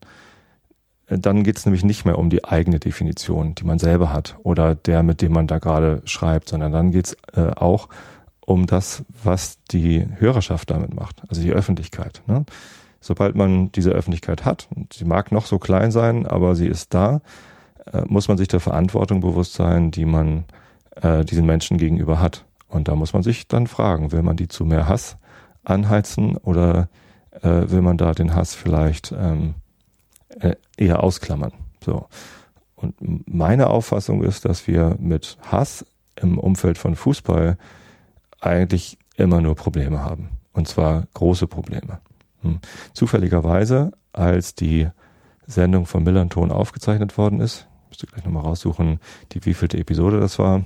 dann 1.09 1.45
geht 1.45 1.57
es 1.57 1.67
nämlich 1.67 1.85
nicht 1.85 2.05
mehr 2.05 2.19
um 2.19 2.31
die 2.31 2.45
eigene 2.45 2.81
Definition, 2.81 3.55
die 3.55 3.65
man 3.65 3.79
selber 3.79 4.13
hat 4.13 4.37
oder 4.43 4.75
der, 4.75 5.03
mit 5.03 5.23
dem 5.23 5.33
man 5.33 5.47
da 5.47 5.59
gerade 5.59 6.03
schreibt, 6.05 6.49
sondern 6.49 6.73
dann 6.73 6.91
geht 6.91 7.07
es 7.07 7.17
äh, 7.35 7.53
auch 7.55 7.89
um 8.41 8.67
das, 8.67 9.05
was 9.23 9.59
die 9.71 10.07
Hörerschaft 10.19 10.71
damit 10.71 10.95
macht, 10.95 11.23
also 11.29 11.43
die 11.43 11.53
Öffentlichkeit. 11.53 12.23
Ne? 12.27 12.45
Sobald 13.01 13.37
man 13.37 13.71
diese 13.73 13.91
Öffentlichkeit 13.91 14.45
hat, 14.45 14.69
und 14.75 14.93
sie 14.93 15.05
mag 15.05 15.31
noch 15.31 15.47
so 15.47 15.59
klein 15.59 15.91
sein, 15.91 16.27
aber 16.27 16.57
sie 16.57 16.67
ist 16.67 16.93
da, 16.93 17.21
äh, 17.93 18.03
muss 18.07 18.27
man 18.29 18.37
sich 18.37 18.49
der 18.49 18.61
Verantwortung 18.61 19.21
bewusst 19.21 19.55
sein, 19.55 19.93
die 19.93 20.05
man 20.05 20.45
äh, 20.97 21.25
diesen 21.25 21.47
Menschen 21.47 21.79
gegenüber 21.79 22.21
hat. 22.21 22.45
Und 22.69 22.89
da 22.89 22.97
muss 22.97 23.13
man 23.13 23.23
sich 23.23 23.47
dann 23.47 23.69
fragen, 23.69 24.11
will 24.11 24.23
man 24.23 24.37
die 24.37 24.49
zu 24.49 24.65
mehr 24.65 24.89
Hass 24.89 25.19
anheizen 25.63 26.37
oder 26.37 26.89
äh, 27.43 27.71
will 27.71 27.83
man 27.83 27.97
da 27.97 28.13
den 28.13 28.35
Hass 28.35 28.55
vielleicht 28.55 29.13
ähm, 29.17 29.55
äh, 29.55 29.66
eher 30.77 31.03
ausklammern. 31.03 31.53
So. 31.85 32.07
Und 32.75 32.95
meine 33.27 33.69
Auffassung 33.69 34.23
ist, 34.23 34.45
dass 34.45 34.67
wir 34.67 34.97
mit 34.99 35.39
Hass 35.43 35.87
im 36.17 36.39
Umfeld 36.39 36.79
von 36.79 36.95
Fußball 36.95 37.57
eigentlich 38.41 38.99
immer 39.17 39.41
nur 39.41 39.55
Probleme 39.55 40.03
haben. 40.03 40.31
Und 40.53 40.69
zwar 40.69 41.07
große 41.15 41.47
Probleme. 41.47 42.01
Hm. 42.43 42.61
Zufälligerweise, 42.93 43.93
als 44.13 44.55
die 44.55 44.89
Sendung 45.47 45.87
von 45.87 46.03
Millanton 46.03 46.51
aufgezeichnet 46.51 47.17
worden 47.17 47.41
ist, 47.41 47.67
müsst 47.89 48.03
ihr 48.03 48.09
gleich 48.09 48.25
nochmal 48.25 48.45
raussuchen, 48.45 49.01
die 49.33 49.45
wievielte 49.45 49.79
Episode 49.79 50.21
das 50.21 50.39
war, 50.39 50.65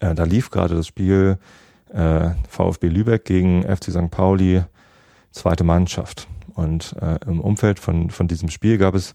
äh, 0.00 0.14
da 0.14 0.24
lief 0.24 0.50
gerade 0.50 0.74
das 0.74 0.86
Spiel 0.86 1.38
äh, 1.92 2.30
VfB 2.48 2.88
Lübeck 2.88 3.24
gegen 3.24 3.62
FC 3.62 3.90
St. 3.90 4.10
Pauli, 4.10 4.62
zweite 5.30 5.64
Mannschaft. 5.64 6.28
Und 6.56 6.96
äh, 7.00 7.18
im 7.26 7.40
Umfeld 7.40 7.78
von, 7.78 8.10
von 8.10 8.28
diesem 8.28 8.48
Spiel 8.48 8.78
gab 8.78 8.94
es 8.94 9.14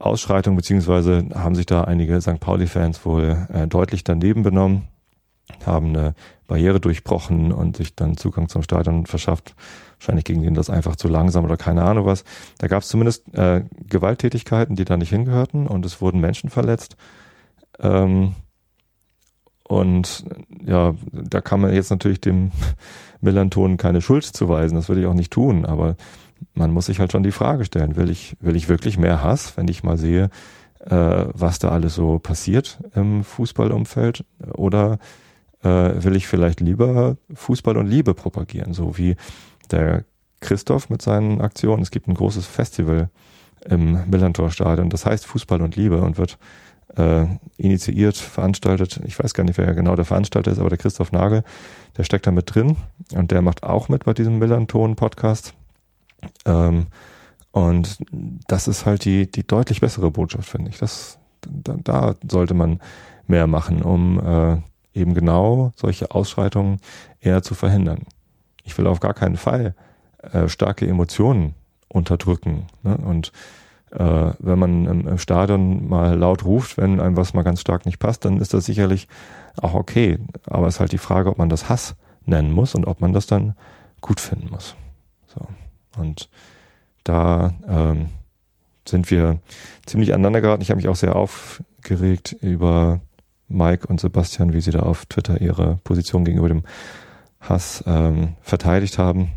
Ausschreitungen, 0.00 0.56
beziehungsweise 0.56 1.26
haben 1.34 1.54
sich 1.54 1.66
da 1.66 1.84
einige 1.84 2.20
St. 2.20 2.40
Pauli-Fans 2.40 3.04
wohl 3.04 3.46
äh, 3.52 3.66
deutlich 3.68 4.02
daneben 4.02 4.42
benommen, 4.42 4.88
haben 5.64 5.90
eine 5.90 6.14
Barriere 6.48 6.80
durchbrochen 6.80 7.52
und 7.52 7.76
sich 7.76 7.94
dann 7.94 8.16
Zugang 8.16 8.48
zum 8.48 8.62
Stadion 8.62 9.06
verschafft. 9.06 9.54
Wahrscheinlich 9.98 10.24
ging 10.24 10.42
ihnen 10.42 10.54
das 10.54 10.70
einfach 10.70 10.96
zu 10.96 11.06
langsam 11.06 11.44
oder 11.44 11.56
keine 11.56 11.84
Ahnung 11.84 12.06
was. 12.06 12.24
Da 12.58 12.66
gab 12.66 12.82
es 12.82 12.88
zumindest 12.88 13.32
äh, 13.34 13.64
Gewalttätigkeiten, 13.88 14.74
die 14.74 14.84
da 14.84 14.96
nicht 14.96 15.10
hingehörten 15.10 15.66
und 15.66 15.86
es 15.86 16.00
wurden 16.00 16.20
Menschen 16.20 16.50
verletzt. 16.50 16.96
Ähm, 17.78 18.34
und 19.64 20.24
ja, 20.66 20.94
da 21.12 21.40
kann 21.40 21.60
man 21.60 21.72
jetzt 21.72 21.90
natürlich 21.90 22.20
dem 22.20 22.50
Millanton 23.20 23.76
keine 23.76 24.00
Schuld 24.00 24.24
zuweisen, 24.24 24.74
das 24.74 24.88
würde 24.88 25.02
ich 25.02 25.06
auch 25.06 25.14
nicht 25.14 25.32
tun, 25.32 25.64
aber 25.64 25.94
man 26.54 26.72
muss 26.72 26.86
sich 26.86 27.00
halt 27.00 27.12
schon 27.12 27.22
die 27.22 27.32
Frage 27.32 27.64
stellen, 27.64 27.96
will 27.96 28.10
ich, 28.10 28.36
will 28.40 28.56
ich 28.56 28.68
wirklich 28.68 28.98
mehr 28.98 29.22
Hass, 29.22 29.56
wenn 29.56 29.68
ich 29.68 29.82
mal 29.82 29.96
sehe, 29.96 30.30
äh, 30.80 31.24
was 31.32 31.58
da 31.58 31.70
alles 31.70 31.94
so 31.94 32.18
passiert 32.18 32.78
im 32.94 33.24
Fußballumfeld 33.24 34.24
oder 34.54 34.98
äh, 35.62 35.68
will 35.68 36.16
ich 36.16 36.26
vielleicht 36.26 36.60
lieber 36.60 37.16
Fußball 37.34 37.76
und 37.76 37.86
Liebe 37.86 38.14
propagieren, 38.14 38.72
so 38.72 38.96
wie 38.96 39.16
der 39.70 40.04
Christoph 40.40 40.88
mit 40.88 41.02
seinen 41.02 41.40
Aktionen. 41.40 41.82
Es 41.82 41.90
gibt 41.90 42.08
ein 42.08 42.14
großes 42.14 42.46
Festival 42.46 43.10
im 43.66 44.08
Millantor-Stadion, 44.08 44.88
das 44.88 45.04
heißt 45.04 45.26
Fußball 45.26 45.60
und 45.60 45.76
Liebe 45.76 46.00
und 46.00 46.16
wird 46.16 46.38
äh, 46.96 47.26
initiiert, 47.56 48.16
veranstaltet. 48.16 49.00
Ich 49.04 49.18
weiß 49.18 49.34
gar 49.34 49.44
nicht, 49.44 49.58
wer 49.58 49.74
genau 49.74 49.96
der 49.96 50.06
Veranstalter 50.06 50.50
ist, 50.50 50.58
aber 50.58 50.70
der 50.70 50.78
Christoph 50.78 51.12
Nagel, 51.12 51.44
der 51.96 52.04
steckt 52.04 52.26
da 52.26 52.30
mit 52.30 52.54
drin 52.54 52.76
und 53.14 53.30
der 53.30 53.42
macht 53.42 53.62
auch 53.62 53.88
mit 53.88 54.04
bei 54.04 54.14
diesem 54.14 54.38
Millanton-Podcast. 54.38 55.54
Ähm, 56.44 56.86
und 57.52 57.98
das 58.46 58.68
ist 58.68 58.86
halt 58.86 59.04
die, 59.04 59.30
die 59.30 59.46
deutlich 59.46 59.80
bessere 59.80 60.10
Botschaft, 60.10 60.48
finde 60.48 60.70
ich. 60.70 60.78
Das, 60.78 61.18
da, 61.40 61.74
da 61.82 62.14
sollte 62.28 62.54
man 62.54 62.80
mehr 63.26 63.46
machen, 63.46 63.82
um 63.82 64.20
äh, 64.20 64.56
eben 64.98 65.14
genau 65.14 65.72
solche 65.76 66.10
Ausschreitungen 66.12 66.80
eher 67.20 67.42
zu 67.42 67.54
verhindern. 67.54 68.02
Ich 68.64 68.76
will 68.78 68.86
auf 68.86 69.00
gar 69.00 69.14
keinen 69.14 69.36
Fall 69.36 69.74
äh, 70.22 70.48
starke 70.48 70.86
Emotionen 70.86 71.54
unterdrücken. 71.88 72.66
Ne? 72.82 72.96
Und 72.96 73.32
äh, 73.90 74.32
wenn 74.38 74.58
man 74.58 74.86
im, 74.86 75.08
im, 75.08 75.18
Stadion 75.18 75.88
mal 75.88 76.16
laut 76.16 76.44
ruft, 76.44 76.76
wenn 76.76 77.00
einem 77.00 77.16
was 77.16 77.34
mal 77.34 77.42
ganz 77.42 77.60
stark 77.60 77.86
nicht 77.86 77.98
passt, 77.98 78.24
dann 78.24 78.38
ist 78.38 78.54
das 78.54 78.66
sicherlich 78.66 79.08
auch 79.60 79.74
okay. 79.74 80.18
Aber 80.46 80.68
es 80.68 80.74
ist 80.74 80.80
halt 80.80 80.92
die 80.92 80.98
Frage, 80.98 81.30
ob 81.30 81.38
man 81.38 81.48
das 81.48 81.68
Hass 81.68 81.96
nennen 82.26 82.52
muss 82.52 82.74
und 82.74 82.86
ob 82.86 83.00
man 83.00 83.12
das 83.12 83.26
dann 83.26 83.54
gut 84.00 84.20
finden 84.20 84.50
muss. 84.50 84.76
So. 85.26 85.46
Und 86.00 86.28
da 87.04 87.54
ähm, 87.68 88.08
sind 88.86 89.10
wir 89.10 89.38
ziemlich 89.86 90.12
aneinander 90.12 90.40
geraten. 90.40 90.62
Ich 90.62 90.70
habe 90.70 90.78
mich 90.78 90.88
auch 90.88 90.96
sehr 90.96 91.16
aufgeregt 91.16 92.36
über 92.40 93.00
Mike 93.48 93.86
und 93.86 94.00
Sebastian, 94.00 94.52
wie 94.52 94.60
sie 94.60 94.70
da 94.70 94.80
auf 94.80 95.06
Twitter 95.06 95.40
ihre 95.40 95.78
Position 95.84 96.24
gegenüber 96.24 96.48
dem 96.48 96.64
Hass 97.40 97.82
ähm, 97.86 98.34
verteidigt 98.42 98.98
haben. 98.98 99.32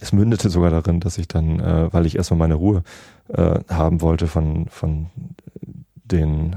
Es 0.00 0.12
mündete 0.12 0.50
sogar 0.50 0.70
darin, 0.70 1.00
dass 1.00 1.18
ich 1.18 1.28
dann, 1.28 1.60
äh, 1.60 1.92
weil 1.92 2.06
ich 2.06 2.16
erstmal 2.16 2.38
meine 2.38 2.54
Ruhe 2.54 2.82
äh, 3.28 3.60
haben 3.68 4.00
wollte 4.00 4.26
von, 4.26 4.66
von 4.68 5.06
den 5.94 6.56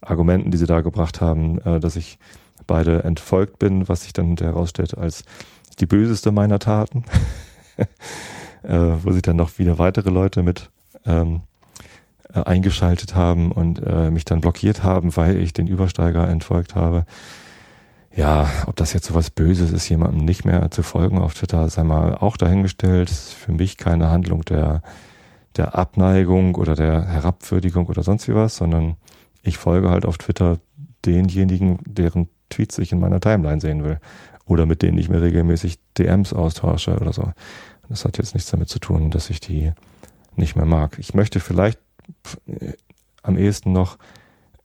Argumenten, 0.00 0.50
die 0.50 0.58
sie 0.58 0.66
da 0.66 0.80
gebracht 0.80 1.20
haben, 1.20 1.60
äh, 1.62 1.80
dass 1.80 1.96
ich 1.96 2.18
beide 2.66 3.04
entfolgt 3.04 3.58
bin, 3.58 3.88
was 3.88 4.02
sich 4.02 4.12
dann 4.12 4.36
herausstellt 4.36 4.96
als 4.96 5.24
die 5.78 5.86
böseste 5.86 6.32
meiner 6.32 6.58
Taten, 6.58 7.04
wo 8.72 9.12
sich 9.12 9.22
dann 9.22 9.36
noch 9.36 9.58
wieder 9.58 9.78
weitere 9.78 10.10
Leute 10.10 10.42
mit 10.42 10.70
ähm, 11.04 11.42
äh, 12.32 12.42
eingeschaltet 12.42 13.14
haben 13.14 13.52
und 13.52 13.80
äh, 13.84 14.10
mich 14.10 14.24
dann 14.24 14.40
blockiert 14.40 14.82
haben, 14.82 15.16
weil 15.16 15.38
ich 15.38 15.52
den 15.52 15.66
Übersteiger 15.66 16.28
entfolgt 16.28 16.74
habe. 16.74 17.04
Ja, 18.14 18.48
ob 18.66 18.76
das 18.76 18.94
jetzt 18.94 19.06
so 19.06 19.14
was 19.14 19.30
Böses 19.30 19.72
ist, 19.72 19.88
jemandem 19.88 20.24
nicht 20.24 20.44
mehr 20.44 20.70
zu 20.70 20.82
folgen 20.82 21.18
auf 21.18 21.34
Twitter, 21.34 21.68
sei 21.68 21.84
mal 21.84 22.14
auch 22.14 22.36
dahingestellt. 22.36 23.10
Das 23.10 23.28
ist 23.28 23.34
für 23.34 23.52
mich 23.52 23.76
keine 23.76 24.10
Handlung 24.10 24.42
der 24.42 24.82
der 25.56 25.74
Abneigung 25.74 26.54
oder 26.54 26.74
der 26.74 27.06
Herabwürdigung 27.06 27.86
oder 27.86 28.02
sonst 28.02 28.28
wie 28.28 28.34
was, 28.34 28.56
sondern 28.56 28.96
ich 29.42 29.58
folge 29.58 29.90
halt 29.90 30.04
auf 30.04 30.18
Twitter 30.18 30.58
denjenigen, 31.04 31.78
deren 31.84 32.28
Tweets 32.50 32.78
ich 32.78 32.92
in 32.92 33.00
meiner 33.00 33.20
Timeline 33.20 33.60
sehen 33.60 33.84
will. 33.84 33.98
Oder 34.44 34.66
mit 34.66 34.82
denen 34.82 34.98
ich 34.98 35.08
mir 35.08 35.22
regelmäßig 35.22 35.78
DMs 35.98 36.32
austausche 36.32 36.96
oder 36.98 37.12
so. 37.12 37.32
Das 37.88 38.04
hat 38.04 38.18
jetzt 38.18 38.34
nichts 38.34 38.50
damit 38.50 38.68
zu 38.68 38.78
tun, 38.78 39.10
dass 39.10 39.30
ich 39.30 39.40
die 39.40 39.72
nicht 40.34 40.56
mehr 40.56 40.66
mag. 40.66 40.98
Ich 40.98 41.14
möchte 41.14 41.40
vielleicht 41.40 41.78
äh, 42.46 42.72
am 43.22 43.36
ehesten 43.36 43.72
noch 43.72 43.98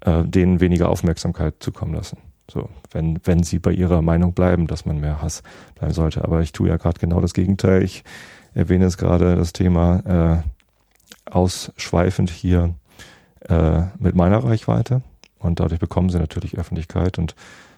äh, 0.02 0.24
denen 0.24 0.60
weniger 0.60 0.90
Aufmerksamkeit 0.90 1.56
zukommen 1.60 1.94
lassen. 1.94 2.18
So, 2.50 2.70
wenn, 2.92 3.20
wenn 3.24 3.44
sie 3.44 3.60
bei 3.60 3.72
ihrer 3.72 4.02
Meinung 4.02 4.34
bleiben, 4.34 4.68
dass 4.68 4.86
man 4.86 5.00
mehr 5.00 5.22
Hass 5.22 5.42
bleiben 5.76 5.94
sollte. 5.94 6.24
Aber 6.24 6.42
ich 6.42 6.52
tue 6.52 6.68
ja 6.68 6.78
gerade 6.78 7.00
genau 7.00 7.22
das 7.22 7.34
Gegenteil. 7.34 7.84
Ich 7.84 8.04
erwähne 8.54 8.84
jetzt 8.84 8.98
gerade 8.98 9.36
das 9.36 9.54
Thema 9.54 10.44
äh, 10.44 11.32
ausschweifend 11.32 12.30
hier 12.30 12.76
äh, 13.48 13.84
mit 13.98 14.16
meiner 14.16 14.44
Reichweite 14.44 15.02
und 15.40 15.60
dadurch 15.60 15.80
bekommen 15.80 16.10
sie 16.10 16.20
natürlich 16.20 16.58
Öffentlichkeit 16.58 17.18
und 17.18 17.36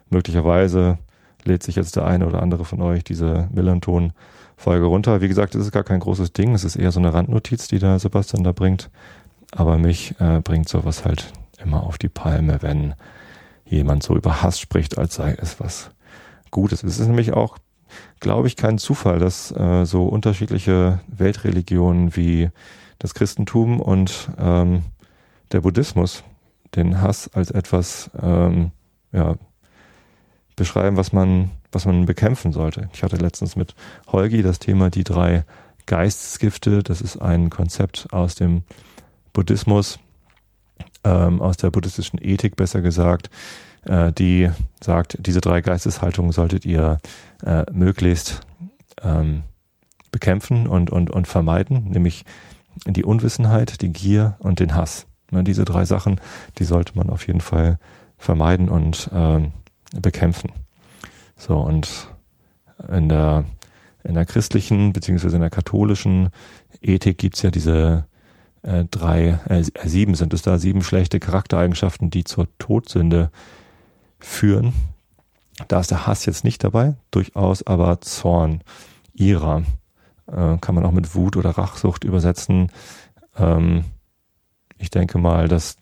möglicherweise 0.10 0.98
lädt 1.44 1.64
sich 1.64 1.76
jetzt 1.76 1.96
der 1.96 2.06
eine 2.06 2.26
oder 2.26 2.42
andere 2.42 2.66
von 2.66 2.82
euch 2.82 3.04
diese 3.04 3.50
Millanton-Folge 4.54 4.86
runter. 4.86 5.22
Wie 5.22 5.28
gesagt, 5.28 5.56
es 5.56 5.66
ist 5.66 5.72
gar 5.72 5.84
kein 5.84 6.00
großes 6.00 6.34
Ding, 6.34 6.54
es 6.54 6.64
ist 6.64 6.76
eher 6.76 6.92
so 6.92 7.00
eine 7.00 7.14
Randnotiz, 7.14 7.68
die 7.68 7.80
der 7.80 8.00
Sebastian 8.00 8.44
da 8.44 8.52
bringt, 8.52 8.90
aber 9.52 9.78
mich 9.78 10.16
äh, 10.20 10.42
bringt 10.42 10.70
sowas 10.70 11.06
halt 11.06 11.32
immer 11.64 11.84
auf 11.84 11.98
die 11.98 12.10
Palme, 12.10 12.62
wenn 12.62 12.96
jemand 13.66 14.04
so 14.04 14.16
über 14.16 14.42
Hass 14.42 14.60
spricht, 14.60 14.98
als 14.98 15.16
sei 15.16 15.36
es 15.40 15.60
was 15.60 15.92
Gutes. 16.52 16.84
Es 16.84 17.00
ist 17.00 17.08
nämlich 17.08 17.34
auch, 17.34 17.58
glaube 18.20 18.48
ich, 18.48 18.56
kein 18.56 18.78
Zufall, 18.78 19.20
dass 19.20 19.52
äh, 19.52 19.86
so 19.86 20.06
unterschiedliche 20.06 21.00
Weltreligionen 21.08 22.16
wie 22.16 22.50
das 23.00 23.14
Christentum 23.14 23.80
und 23.80 24.30
ähm, 24.38 24.84
der 25.52 25.62
Buddhismus 25.62 26.24
den 26.76 27.02
Hass 27.02 27.30
als 27.34 27.52
etwas 27.52 28.10
ähm, 28.22 28.72
ja, 29.12 29.36
beschreiben, 30.56 30.98
was 30.98 31.14
man, 31.14 31.52
was 31.74 31.86
man 31.86 32.06
bekämpfen 32.06 32.52
sollte. 32.52 32.90
Ich 32.94 33.04
hatte 33.04 33.18
letztens 33.18 33.56
mit 33.56 33.76
Holgi 34.08 34.42
das 34.42 34.60
Thema 34.60 34.90
die 34.90 35.04
drei 35.04 35.46
Geistesgifte. 35.86 36.84
Das 36.84 37.02
ist 37.02 37.18
ein 37.18 37.50
Konzept 37.50 38.08
aus 38.12 38.36
dem 38.36 38.64
Buddhismus, 39.34 40.00
ähm, 41.04 41.42
aus 41.42 41.58
der 41.58 41.72
buddhistischen 41.72 42.20
Ethik 42.22 42.56
besser 42.56 42.82
gesagt, 42.82 43.30
äh, 43.86 44.12
die 44.12 44.50
sagt, 44.82 45.18
diese 45.20 45.42
drei 45.42 45.62
Geisteshaltungen 45.62 46.32
solltet 46.32 46.66
ihr 46.66 47.00
äh, 47.46 47.64
möglichst 47.72 48.42
ähm, 49.02 49.44
bekämpfen 50.12 50.68
und, 50.68 50.92
und, 50.92 51.10
und 51.10 51.28
vermeiden, 51.28 51.90
nämlich 51.90 52.24
die 52.86 53.04
Unwissenheit, 53.04 53.82
die 53.82 53.92
Gier 53.92 54.36
und 54.40 54.60
den 54.60 54.76
Hass. 54.76 55.06
Ne, 55.32 55.44
diese 55.44 55.66
drei 55.66 55.86
Sachen, 55.86 56.22
die 56.60 56.64
sollte 56.64 56.96
man 56.96 57.10
auf 57.10 57.28
jeden 57.28 57.42
Fall 57.42 57.80
vermeiden 58.18 58.70
und 58.70 59.10
äh, 59.12 59.42
bekämpfen. 60.00 60.52
So, 61.36 61.58
und 61.58 62.10
in 62.90 63.10
der, 63.10 63.46
in 64.04 64.14
der 64.14 64.26
christlichen 64.26 64.94
beziehungsweise 64.94 65.36
in 65.36 65.42
der 65.42 65.50
katholischen 65.50 66.30
Ethik 66.82 67.18
gibt's 67.18 67.42
ja 67.42 67.52
diese 67.52 68.06
äh, 68.64 68.86
drei, 68.86 69.40
äh, 69.50 69.64
sieben 69.88 70.16
sind 70.16 70.34
es 70.34 70.42
da, 70.42 70.58
sieben 70.58 70.84
schlechte 70.84 71.20
Charaktereigenschaften, 71.20 72.10
die 72.10 72.24
zur 72.24 72.48
Todsünde 72.58 73.30
führen. 74.20 74.74
Da 75.68 75.80
ist 75.80 75.92
der 75.92 76.08
Hass 76.08 76.26
jetzt 76.26 76.44
nicht 76.44 76.64
dabei, 76.64 76.96
durchaus 77.12 77.66
aber 77.68 78.02
Zorn, 78.02 78.64
Ira, 79.14 79.64
äh, 80.28 80.58
kann 80.58 80.76
man 80.76 80.86
auch 80.86 80.92
mit 80.92 81.14
Wut 81.14 81.38
oder 81.38 81.52
Rachsucht 81.52 82.04
übersetzen. 82.04 82.72
Ähm, 83.38 83.86
ich 84.78 84.90
denke 84.90 85.18
mal, 85.18 85.48
dass 85.48 85.78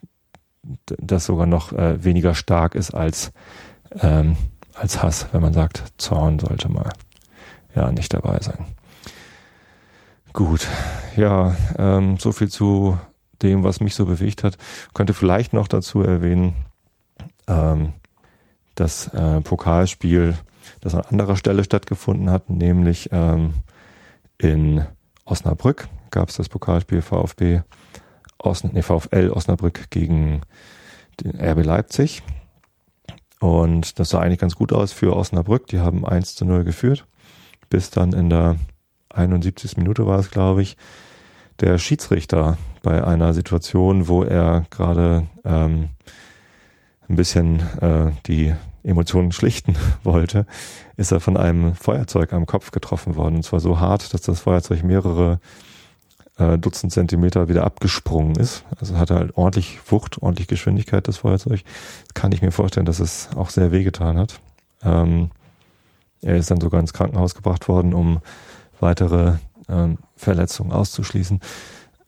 das 0.86 1.26
sogar 1.26 1.46
noch 1.46 1.72
äh, 1.74 2.04
weniger 2.04 2.36
stark 2.36 2.76
ist 2.76 2.94
als, 2.94 3.32
ähm, 4.00 4.36
als 4.82 5.04
Hass, 5.04 5.28
wenn 5.32 5.42
man 5.42 5.54
sagt, 5.54 5.84
Zorn 5.98 6.40
sollte 6.40 6.68
mal 6.70 6.92
ja 7.76 7.92
nicht 7.92 8.14
dabei 8.14 8.40
sein. 8.42 8.66
Gut, 10.34 10.68
ja, 11.16 11.56
ähm, 11.78 12.18
so 12.18 12.32
viel 12.32 12.50
zu 12.50 12.98
dem, 13.42 13.64
was 13.64 13.80
mich 13.80 13.96
so 13.96 14.06
bewegt 14.06 14.44
hat. 14.44 14.58
Könnte 14.94 15.14
vielleicht 15.14 15.54
noch 15.54 15.68
dazu 15.68 16.02
erwähnen, 16.02 16.56
ähm, 17.48 17.94
das 18.76 19.08
äh, 19.10 19.42
Pokalspiel, 19.42 20.36
das 20.80 20.96
an 20.96 21.02
anderer 21.02 21.36
Stelle 21.36 21.64
stattgefunden 21.64 22.32
hat, 22.32 22.50
nämlich 22.50 23.10
ähm, 23.12 23.54
in 24.38 24.86
Osnabrück 25.26 25.88
gab 26.10 26.30
es 26.30 26.38
das 26.38 26.50
Pokalspiel 26.50 27.02
VfB 27.02 27.62
Osn 28.40 28.72
nee, 28.74 28.82
VfL 28.82 29.30
Osnabrück 29.30 29.92
gegen 29.92 30.42
den 31.20 31.40
RB 31.40 31.64
Leipzig. 31.64 32.24
Und 33.42 33.98
das 33.98 34.10
sah 34.10 34.20
eigentlich 34.20 34.40
ganz 34.40 34.56
gut 34.56 34.72
aus 34.72 34.94
für 34.94 35.16
Osnabrück. 35.16 35.66
Die 35.68 35.80
haben 35.80 36.06
1 36.06 36.36
zu 36.36 36.46
0 36.46 36.64
geführt. 36.64 37.08
Bis 37.70 37.90
dann 37.90 38.14
in 38.14 38.30
der 38.30 38.58
71. 39.10 39.78
Minute 39.78 40.06
war 40.06 40.20
es, 40.20 40.30
glaube 40.30 40.62
ich, 40.62 40.78
der 41.60 41.80
Schiedsrichter 41.80 42.60
bei 42.84 43.04
einer 43.04 43.34
Situation, 43.34 44.08
wo 44.08 44.24
er 44.24 44.66
gerade 44.70 45.28
ähm, 45.44 45.90
ein 47.10 47.16
bisschen 47.16 47.62
äh, 47.82 48.12
die 48.28 48.54
Emotionen 48.84 49.32
schlichten 49.32 49.76
wollte, 50.04 50.46
ist 50.96 51.12
er 51.12 51.20
von 51.20 51.36
einem 51.36 51.74
Feuerzeug 51.74 52.34
am 52.34 52.46
Kopf 52.46 52.70
getroffen 52.70 53.16
worden. 53.16 53.38
Und 53.38 53.44
zwar 53.44 53.60
so 53.60 53.80
hart, 53.80 54.14
dass 54.14 54.22
das 54.22 54.42
Feuerzeug 54.42 54.84
mehrere 54.84 55.40
äh, 56.42 56.58
Dutzend 56.58 56.92
Zentimeter 56.92 57.48
wieder 57.50 57.64
abgesprungen 57.64 58.36
ist. 58.36 58.64
Also 58.80 58.98
hat 58.98 59.12
halt 59.12 59.38
ordentlich 59.38 59.80
Wucht, 59.88 60.22
ordentlich 60.22 60.48
Geschwindigkeit, 60.48 61.08
das 61.08 61.18
Feuerzeug. 61.18 61.62
Das 62.06 62.14
kann 62.14 62.32
ich 62.32 62.42
mir 62.42 62.52
vorstellen, 62.52 62.86
dass 62.86 63.00
es 63.00 63.30
auch 63.36 63.50
sehr 63.50 63.72
wehgetan 63.72 64.18
hat. 64.18 64.40
Ähm, 64.84 65.30
er 66.22 66.38
ist 66.38 66.52
dann 66.52 66.62
sogar 66.62 66.80
ins 66.80 66.94
Krankenhaus 66.94 67.36
gebracht 67.36 67.68
worden, 67.68 67.94
um 67.94 68.20
weitere 68.80 69.36
ähm, 69.70 69.98
Verletzungen 70.16 70.72
auszuschließen. 70.72 71.40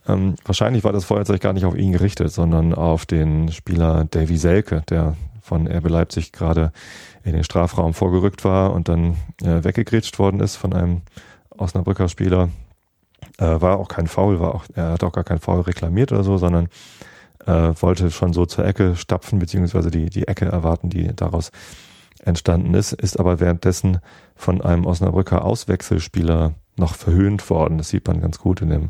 Ähm, 0.08 0.36
wahrscheinlich 0.46 0.84
war 0.84 0.92
das 0.92 1.06
Feuerzeug 1.06 1.42
gar 1.42 1.54
nicht 1.54 1.66
auf 1.66 1.76
ihn 1.76 1.92
gerichtet, 1.92 2.32
sondern 2.32 2.74
auf 2.74 3.06
den 3.06 3.52
Spieler 3.52 4.06
Davy 4.06 4.38
Selke, 4.38 4.84
der 4.90 5.16
von 5.42 5.68
RB 5.68 5.90
Leipzig 5.90 6.32
gerade 6.32 6.72
in 7.24 7.34
den 7.34 7.44
Strafraum 7.44 7.94
vorgerückt 7.94 8.44
war 8.44 8.74
und 8.74 8.90
dann 8.90 9.18
äh, 9.42 9.64
weggegrätscht 9.64 10.18
worden 10.20 10.40
ist 10.40 10.56
von 10.56 10.74
einem 10.74 11.02
Osnabrücker 11.50 12.10
Spieler. 12.10 12.50
Äh, 13.38 13.62
war 13.62 13.80
auch 13.80 13.88
kein 13.88 14.08
Foul, 14.08 14.40
war 14.40 14.54
auch, 14.56 14.66
er 14.76 14.92
hat 14.92 15.04
auch 15.04 15.12
gar 15.12 15.24
kein 15.24 15.40
Foul 15.40 15.62
reklamiert 15.62 16.12
oder 16.12 16.24
so, 16.24 16.38
sondern 16.38 16.68
äh, 17.46 17.74
wollte 17.82 18.12
schon 18.12 18.34
so 18.34 18.46
zur 18.46 18.66
Ecke 18.66 18.96
stapfen, 18.96 19.40
beziehungsweise 19.40 19.92
die, 19.92 20.10
die 20.10 20.28
Ecke 20.28 20.46
erwarten, 20.46 20.90
die 20.90 21.16
daraus 21.16 21.52
entstanden 22.24 22.74
ist, 22.74 22.94
ist 22.94 23.20
aber 23.20 23.40
währenddessen 23.40 24.00
von 24.36 24.62
einem 24.62 24.86
Osnabrücker 24.86 25.44
Auswechselspieler 25.44 26.54
noch 26.78 26.96
verhöhnt 26.96 27.50
worden. 27.50 27.78
Das 27.78 27.90
sieht 27.90 28.08
man 28.08 28.22
ganz 28.22 28.40
gut 28.40 28.62
in 28.62 28.70
dem 28.70 28.90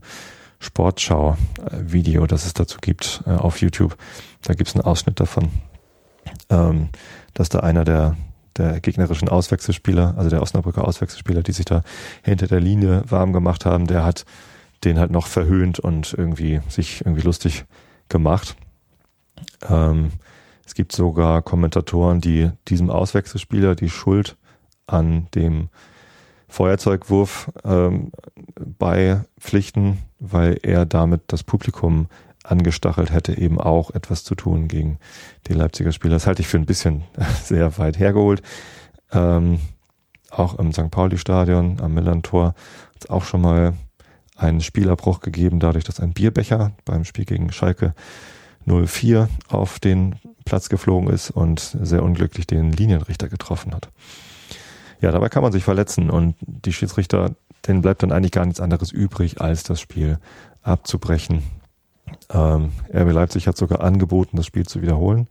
Sportschau-Video, 0.60 2.26
das 2.28 2.46
es 2.46 2.54
dazu 2.54 2.78
gibt 2.80 3.24
äh, 3.26 3.32
auf 3.32 3.62
YouTube. 3.62 3.98
Da 4.44 4.54
gibt 4.54 4.70
es 4.70 4.76
einen 4.76 4.86
Ausschnitt 4.86 5.20
davon, 5.20 5.50
ähm, 6.50 6.90
dass 7.34 7.50
da 7.50 7.60
einer 7.60 7.84
der, 7.84 8.16
der 8.58 8.80
gegnerischen 8.80 9.30
Auswechselspieler, 9.30 10.16
also 10.18 10.30
der 10.30 10.42
Osnabrücker 10.42 10.88
Auswechselspieler, 10.88 11.44
die 11.44 11.52
sich 11.52 11.66
da 11.66 11.84
hinter 12.24 12.48
der 12.48 12.60
Linie 12.60 13.04
warm 13.08 13.34
gemacht 13.34 13.66
haben, 13.66 13.88
der 13.88 14.06
hat 14.06 14.26
den 14.84 15.00
halt 15.00 15.12
noch 15.12 15.28
verhöhnt 15.28 15.80
und 15.80 16.14
irgendwie 16.18 16.62
sich 16.70 17.02
irgendwie 17.02 17.24
lustig 17.24 17.66
gemacht. 18.10 18.56
Ähm, 19.70 20.12
es 20.66 20.76
gibt 20.76 20.92
sogar 20.92 21.42
Kommentatoren, 21.42 22.22
die 22.22 22.52
diesem 22.68 22.90
Auswechselspieler 22.90 23.76
die 23.76 23.90
Schuld 23.90 24.38
an 24.88 25.28
dem 25.36 25.70
Feuerzeugwurf 26.48 27.52
ähm, 27.64 28.12
beipflichten, 28.56 30.00
weil 30.20 30.60
er 30.62 30.86
damit 30.86 31.24
das 31.28 31.44
Publikum 31.44 32.08
angestachelt 32.44 33.12
hätte, 33.12 33.38
eben 33.38 33.60
auch 33.60 33.92
etwas 33.92 34.24
zu 34.24 34.36
tun 34.36 34.68
gegen 34.68 35.00
die 35.48 35.54
Leipziger 35.54 35.92
Spieler. 35.92 36.16
Das 36.16 36.28
halte 36.28 36.42
ich 36.42 36.48
für 36.48 36.58
ein 36.58 36.66
bisschen 36.66 37.04
sehr 37.44 37.78
weit 37.78 37.98
hergeholt. 37.98 38.42
Ähm, 39.12 39.60
auch 40.30 40.58
im 40.60 40.72
St. 40.74 40.92
Pauli-Stadion 40.92 41.80
am 41.82 41.94
Millantor 41.94 42.48
hat 42.48 43.04
es 43.04 43.10
auch 43.10 43.24
schon 43.24 43.42
mal 43.42 43.74
einen 44.36 44.62
Spielerbruch 44.62 45.20
gegeben, 45.20 45.60
dadurch, 45.60 45.84
dass 45.84 46.00
ein 46.00 46.14
Bierbecher 46.14 46.72
beim 46.86 47.06
Spiel 47.06 47.26
gegen 47.26 47.52
Schalke 47.52 47.94
04 48.66 49.30
auf 49.48 49.80
den 49.80 50.16
Platz 50.46 50.70
geflogen 50.70 51.10
ist 51.10 51.32
und 51.32 51.60
sehr 51.60 52.04
unglücklich 52.04 52.48
den 52.48 52.72
Linienrichter 52.72 53.30
getroffen 53.30 53.74
hat. 53.74 53.90
Ja, 55.02 55.12
dabei 55.12 55.30
kann 55.30 55.44
man 55.44 55.52
sich 55.52 55.64
verletzen 55.64 56.10
und 56.10 56.36
die 56.40 56.74
Schiedsrichter, 56.74 57.36
denen 57.68 57.82
bleibt 57.82 58.04
dann 58.04 58.12
eigentlich 58.12 58.32
gar 58.32 58.46
nichts 58.46 58.62
anderes 58.62 58.92
übrig, 58.92 59.42
als 59.42 59.64
das 59.64 59.80
Spiel 59.80 60.18
abzubrechen. 60.62 61.44
Ähm, 62.30 62.72
RB 62.94 63.12
Leipzig 63.12 63.48
hat 63.48 63.58
sogar 63.58 63.82
angeboten, 63.82 64.38
das 64.38 64.46
Spiel 64.46 64.66
zu 64.66 64.82
wiederholen, 64.82 65.28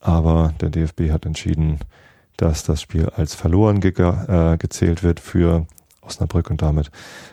aber 0.00 0.54
der 0.60 0.70
DFB 0.70 1.10
hat 1.10 1.26
entschieden, 1.26 1.78
dass 2.36 2.64
das 2.64 2.80
Spiel 2.80 3.08
als 3.10 3.34
verloren 3.34 3.80
ge 3.80 3.92
äh, 3.92 4.56
gezählt 4.56 5.02
wird 5.02 5.20
für 5.20 5.66
Osnabrück 6.02 6.50
und 6.50 6.62
damit 6.62 6.90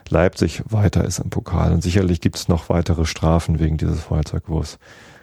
Leipzig 0.08 0.62
weiter 0.68 1.04
ist 1.04 1.18
im 1.18 1.30
Pokal. 1.30 1.72
Und 1.72 1.82
sicherlich 1.82 2.20
gibt 2.20 2.36
es 2.36 2.48
noch 2.48 2.68
weitere 2.68 3.06
Strafen 3.06 3.58
wegen 3.58 3.78
dieses 3.78 4.00
Feuerzeugwurfs 4.00 4.78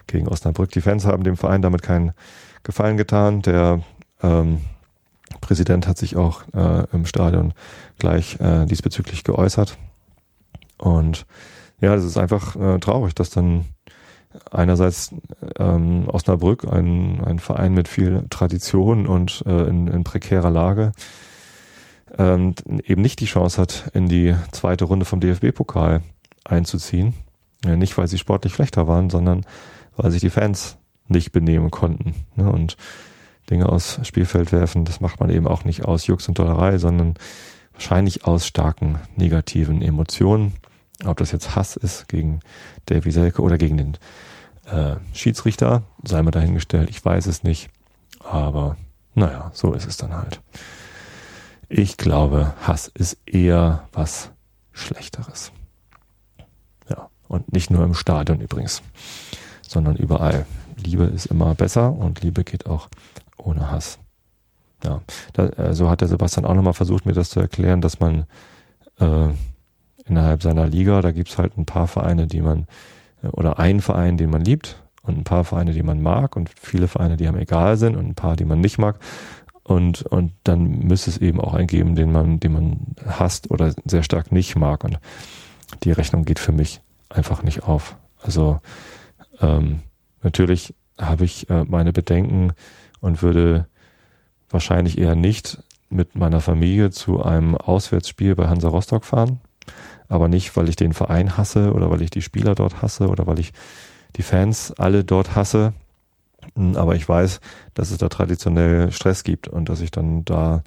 gegen 0.07 0.27
Osnabrück. 0.27 0.71
Die 0.71 0.81
Fans 0.81 1.05
haben 1.05 1.23
dem 1.23 1.37
Verein 1.37 1.61
damit 1.61 1.81
keinen 1.81 2.13
Gefallen 2.63 2.97
getan. 2.97 3.41
Der 3.41 3.81
ähm, 4.21 4.61
Präsident 5.41 5.87
hat 5.87 5.97
sich 5.97 6.15
auch 6.15 6.43
äh, 6.53 6.85
im 6.91 7.05
Stadion 7.05 7.53
gleich 7.99 8.39
äh, 8.39 8.65
diesbezüglich 8.65 9.23
geäußert. 9.23 9.77
Und 10.77 11.25
ja, 11.83 11.95
das 11.95 12.05
ist 12.05 12.17
einfach 12.17 12.55
äh, 12.55 12.79
traurig, 12.79 13.13
dass 13.13 13.29
dann 13.29 13.65
einerseits 14.49 15.13
ähm, 15.59 16.07
Osnabrück, 16.07 16.65
ein, 16.65 17.21
ein 17.25 17.39
Verein 17.39 17.73
mit 17.73 17.89
viel 17.89 18.25
Tradition 18.29 19.05
und 19.05 19.43
äh, 19.45 19.67
in, 19.67 19.87
in 19.87 20.05
prekärer 20.05 20.49
Lage, 20.49 20.93
ähm, 22.17 22.55
eben 22.85 23.01
nicht 23.01 23.19
die 23.19 23.25
Chance 23.25 23.61
hat, 23.61 23.91
in 23.93 24.07
die 24.07 24.33
zweite 24.53 24.85
Runde 24.85 25.05
vom 25.05 25.19
DFB-Pokal 25.19 26.01
einzuziehen. 26.45 27.15
Ja, 27.65 27.75
nicht, 27.75 27.97
weil 27.97 28.07
sie 28.07 28.17
sportlich 28.17 28.53
schlechter 28.53 28.87
waren, 28.87 29.09
sondern 29.09 29.45
weil 29.97 30.11
sich 30.11 30.21
die 30.21 30.29
Fans 30.29 30.77
nicht 31.09 31.33
benehmen 31.33 31.69
konnten. 31.69 32.15
Ne? 32.37 32.49
Und 32.49 32.77
Dinge 33.49 33.67
aus 33.67 33.99
Spielfeld 34.03 34.53
werfen, 34.53 34.85
das 34.85 35.01
macht 35.01 35.19
man 35.19 35.29
eben 35.29 35.47
auch 35.47 35.65
nicht 35.65 35.83
aus 35.83 36.07
Jux 36.07 36.29
und 36.29 36.39
Dollerei, 36.39 36.77
sondern 36.77 37.15
wahrscheinlich 37.73 38.25
aus 38.25 38.47
starken 38.47 38.99
negativen 39.17 39.81
Emotionen. 39.81 40.53
Ob 41.05 41.17
das 41.17 41.31
jetzt 41.31 41.55
Hass 41.55 41.75
ist 41.75 42.07
gegen 42.07 42.39
Davy 42.85 43.11
Selke 43.11 43.41
oder 43.41 43.57
gegen 43.57 43.77
den 43.77 43.97
äh, 44.65 44.95
Schiedsrichter, 45.13 45.83
sei 46.03 46.21
mal 46.21 46.31
dahingestellt, 46.31 46.89
ich 46.89 47.03
weiß 47.03 47.25
es 47.25 47.43
nicht. 47.43 47.69
Aber 48.23 48.77
naja, 49.15 49.51
so 49.53 49.73
ist 49.73 49.87
es 49.87 49.97
dann 49.97 50.13
halt. 50.13 50.41
Ich 51.67 51.97
glaube, 51.97 52.53
Hass 52.61 52.87
ist 52.87 53.17
eher 53.25 53.87
was 53.91 54.31
Schlechteres. 54.71 55.51
Ja, 56.89 57.09
und 57.27 57.51
nicht 57.51 57.69
nur 57.69 57.83
im 57.83 57.93
Stadion 57.93 58.39
übrigens 58.39 58.81
sondern 59.73 59.97
überall. 59.97 60.45
Liebe 60.77 61.03
ist 61.03 61.25
immer 61.25 61.53
besser 61.55 61.91
und 61.91 62.21
Liebe 62.21 62.43
geht 62.43 62.67
auch 62.67 62.87
ohne 63.37 63.69
Hass. 63.71 63.99
Ja, 64.83 65.01
da, 65.33 65.47
äh, 65.47 65.73
so 65.73 65.89
hat 65.89 66.01
der 66.01 66.07
Sebastian 66.07 66.45
auch 66.45 66.53
nochmal 66.53 66.73
versucht, 66.73 67.05
mir 67.05 67.13
das 67.13 67.29
zu 67.29 67.39
erklären, 67.39 67.81
dass 67.81 67.99
man 67.99 68.25
äh, 68.99 69.29
innerhalb 70.05 70.41
seiner 70.41 70.67
Liga, 70.67 71.01
da 71.01 71.11
gibt's 71.11 71.37
halt 71.37 71.57
ein 71.57 71.65
paar 71.65 71.87
Vereine, 71.87 72.27
die 72.27 72.41
man, 72.41 72.67
äh, 73.21 73.27
oder 73.27 73.59
einen 73.59 73.81
Verein, 73.81 74.17
den 74.17 74.29
man 74.29 74.41
liebt 74.41 74.81
und 75.03 75.17
ein 75.17 75.23
paar 75.23 75.43
Vereine, 75.43 75.73
die 75.73 75.83
man 75.83 76.01
mag 76.01 76.35
und 76.35 76.49
viele 76.59 76.87
Vereine, 76.87 77.17
die 77.17 77.27
einem 77.27 77.39
egal 77.39 77.77
sind 77.77 77.95
und 77.95 78.05
ein 78.07 78.15
paar, 78.15 78.35
die 78.35 78.45
man 78.45 78.61
nicht 78.61 78.77
mag. 78.77 78.99
Und, 79.63 80.01
und 80.03 80.33
dann 80.43 80.79
müsste 80.79 81.09
es 81.09 81.17
eben 81.17 81.39
auch 81.39 81.53
einen 81.53 81.67
geben, 81.67 81.95
den 81.95 82.11
man, 82.11 82.39
den 82.39 82.51
man 82.51 82.79
hasst 83.05 83.49
oder 83.49 83.73
sehr 83.85 84.03
stark 84.03 84.31
nicht 84.31 84.57
mag. 84.57 84.83
Und 84.83 84.99
die 85.83 85.91
Rechnung 85.91 86.25
geht 86.25 86.39
für 86.39 86.51
mich 86.51 86.81
einfach 87.09 87.43
nicht 87.43 87.63
auf. 87.63 87.95
Also 88.21 88.59
ähm, 89.41 89.79
natürlich 90.21 90.75
habe 90.99 91.23
ich 91.25 91.49
äh, 91.49 91.63
meine 91.63 91.93
Bedenken 91.93 92.51
und 92.99 93.21
würde 93.21 93.67
wahrscheinlich 94.49 94.97
eher 94.97 95.15
nicht 95.15 95.63
mit 95.89 96.15
meiner 96.15 96.41
Familie 96.41 96.91
zu 96.91 97.23
einem 97.23 97.55
Auswärtsspiel 97.55 98.35
bei 98.35 98.47
Hansa 98.47 98.67
Rostock 98.67 99.05
fahren. 99.05 99.39
Aber 100.09 100.27
nicht, 100.27 100.55
weil 100.55 100.69
ich 100.69 100.75
den 100.75 100.93
Verein 100.93 101.37
hasse 101.37 101.73
oder 101.73 101.89
weil 101.89 102.01
ich 102.01 102.09
die 102.09 102.21
Spieler 102.21 102.55
dort 102.55 102.81
hasse 102.81 103.07
oder 103.07 103.27
weil 103.27 103.39
ich 103.39 103.53
die 104.15 104.23
Fans 104.23 104.73
alle 104.77 105.03
dort 105.03 105.35
hasse. 105.35 105.73
Hm, 106.55 106.75
aber 106.75 106.95
ich 106.95 107.07
weiß, 107.07 107.39
dass 107.73 107.91
es 107.91 107.97
da 107.97 108.09
traditionell 108.09 108.91
Stress 108.91 109.23
gibt 109.23 109.47
und 109.47 109.69
dass 109.69 109.81
ich 109.81 109.91
dann 109.91 110.25
da 110.25 110.63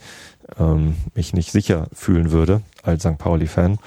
ähm, 0.59 0.97
mich 1.15 1.33
nicht 1.33 1.53
sicher 1.53 1.89
fühlen 1.93 2.31
würde 2.31 2.63
als 2.83 3.03
St. 3.03 3.19
Pauli-Fan. 3.19 3.79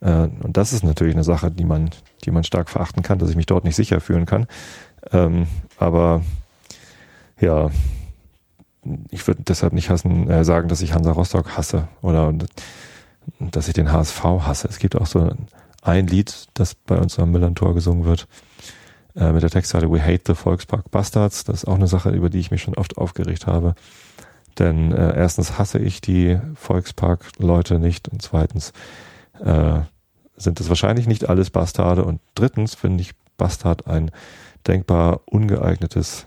Äh, 0.00 0.28
und 0.42 0.56
das 0.56 0.72
ist 0.72 0.84
natürlich 0.84 1.14
eine 1.14 1.24
Sache, 1.24 1.50
die 1.50 1.64
man, 1.64 1.90
die 2.24 2.30
man 2.30 2.44
stark 2.44 2.68
verachten 2.68 3.02
kann, 3.02 3.18
dass 3.18 3.30
ich 3.30 3.36
mich 3.36 3.46
dort 3.46 3.64
nicht 3.64 3.76
sicher 3.76 4.00
fühlen 4.00 4.26
kann. 4.26 4.46
Ähm, 5.12 5.46
aber 5.78 6.22
ja, 7.40 7.70
ich 9.10 9.26
würde 9.26 9.42
deshalb 9.42 9.72
nicht 9.72 9.90
hassen, 9.90 10.28
äh, 10.28 10.44
sagen, 10.44 10.68
dass 10.68 10.82
ich 10.82 10.94
Hansa 10.94 11.12
Rostock 11.12 11.56
hasse 11.56 11.88
oder 12.02 12.32
dass 13.38 13.68
ich 13.68 13.74
den 13.74 13.92
HSV 13.92 14.22
hasse. 14.22 14.68
Es 14.68 14.78
gibt 14.78 14.96
auch 14.96 15.06
so 15.06 15.30
ein 15.82 16.06
Lied, 16.06 16.46
das 16.54 16.74
bei 16.74 16.98
uns 16.98 17.18
am 17.18 17.32
Millantor 17.32 17.74
gesungen 17.74 18.04
wird, 18.04 18.26
äh, 19.16 19.32
mit 19.32 19.42
der 19.42 19.50
Textzeile 19.50 19.90
We 19.90 20.02
Hate 20.02 20.22
the 20.26 20.34
Volkspark 20.34 20.90
Bastards. 20.90 21.44
Das 21.44 21.62
ist 21.62 21.64
auch 21.66 21.76
eine 21.76 21.88
Sache, 21.88 22.10
über 22.10 22.30
die 22.30 22.38
ich 22.38 22.50
mich 22.50 22.62
schon 22.62 22.74
oft 22.74 22.98
aufgeregt 22.98 23.46
habe. 23.46 23.74
Denn 24.58 24.92
äh, 24.92 25.16
erstens 25.16 25.58
hasse 25.58 25.78
ich 25.78 26.00
die 26.00 26.38
Volkspark-Leute 26.54 27.78
nicht 27.78 28.08
und 28.08 28.22
zweitens 28.22 28.72
äh, 29.40 29.80
sind 30.36 30.60
es 30.60 30.68
wahrscheinlich 30.68 31.06
nicht 31.06 31.28
alles 31.28 31.50
Bastarde 31.50 32.04
und 32.04 32.20
drittens 32.34 32.74
finde 32.74 33.02
ich 33.02 33.12
Bastard 33.36 33.86
ein 33.86 34.10
denkbar 34.66 35.20
ungeeignetes 35.26 36.26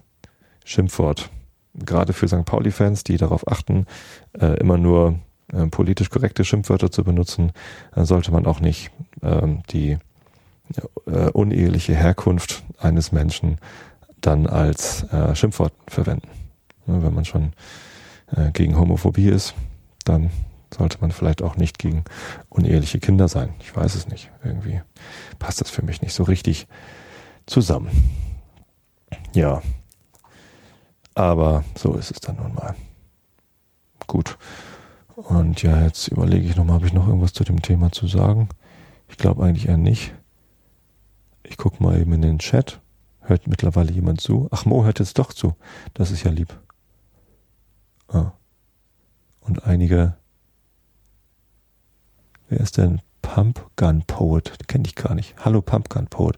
Schimpfwort. 0.63 1.29
Gerade 1.73 2.13
für 2.13 2.27
St. 2.27 2.45
Pauli-Fans, 2.45 3.03
die 3.03 3.17
darauf 3.17 3.47
achten, 3.47 3.85
äh, 4.33 4.59
immer 4.59 4.77
nur 4.77 5.19
äh, 5.53 5.67
politisch 5.67 6.09
korrekte 6.09 6.45
Schimpfwörter 6.45 6.91
zu 6.91 7.03
benutzen, 7.03 7.51
dann 7.93 8.05
sollte 8.05 8.31
man 8.31 8.45
auch 8.45 8.59
nicht 8.59 8.91
ähm, 9.21 9.63
die 9.69 9.97
äh, 11.05 11.29
uneheliche 11.31 11.95
Herkunft 11.95 12.63
eines 12.79 13.11
Menschen 13.11 13.57
dann 14.21 14.47
als 14.47 15.03
äh, 15.11 15.35
Schimpfwort 15.35 15.73
verwenden. 15.87 16.29
Ja, 16.87 17.03
wenn 17.03 17.13
man 17.13 17.25
schon 17.25 17.53
äh, 18.35 18.51
gegen 18.51 18.77
Homophobie 18.77 19.29
ist, 19.29 19.55
dann 20.05 20.31
sollte 20.73 20.97
man 21.01 21.11
vielleicht 21.11 21.41
auch 21.41 21.57
nicht 21.57 21.79
gegen 21.79 22.05
uneheliche 22.49 22.99
Kinder 22.99 23.27
sein. 23.27 23.53
Ich 23.59 23.75
weiß 23.75 23.95
es 23.95 24.07
nicht. 24.07 24.29
Irgendwie 24.43 24.81
passt 25.39 25.61
das 25.61 25.69
für 25.69 25.83
mich 25.83 26.01
nicht 26.01 26.13
so 26.13 26.23
richtig 26.23 26.67
zusammen. 27.45 27.89
Ja. 29.33 29.61
Aber 31.13 31.65
so 31.75 31.93
ist 31.95 32.11
es 32.11 32.21
dann 32.21 32.37
nun 32.37 32.55
mal. 32.55 32.75
Gut. 34.07 34.37
Und 35.27 35.61
ja, 35.61 35.83
jetzt 35.83 36.07
überlege 36.07 36.47
ich 36.47 36.55
nochmal, 36.55 36.75
habe 36.75 36.87
ich 36.87 36.93
noch 36.93 37.07
irgendwas 37.07 37.33
zu 37.33 37.43
dem 37.43 37.61
Thema 37.61 37.91
zu 37.91 38.07
sagen? 38.07 38.49
Ich 39.07 39.17
glaube 39.17 39.43
eigentlich 39.43 39.67
eher 39.67 39.77
nicht. 39.77 40.13
Ich 41.43 41.57
gucke 41.57 41.81
mal 41.83 41.99
eben 41.99 42.13
in 42.13 42.21
den 42.21 42.39
Chat. 42.39 42.79
Hört 43.21 43.47
mittlerweile 43.47 43.91
jemand 43.91 44.19
zu? 44.19 44.47
Ach, 44.51 44.65
Mo 44.65 44.83
hört 44.83 44.99
jetzt 44.99 45.19
doch 45.19 45.31
zu. 45.31 45.55
Das 45.93 46.09
ist 46.09 46.23
ja 46.23 46.31
lieb. 46.31 46.57
Ah. 48.07 48.31
Und 49.41 49.65
einige. 49.65 50.15
Wer 52.49 52.59
ist 52.59 52.77
denn 52.77 53.01
Pumpgun 53.21 54.03
Poet? 54.07 54.67
Kenne 54.67 54.85
ich 54.85 54.95
gar 54.95 55.13
nicht. 55.13 55.35
Hallo 55.45 55.61
Pumpgun 55.61 56.07
Poet. 56.07 56.37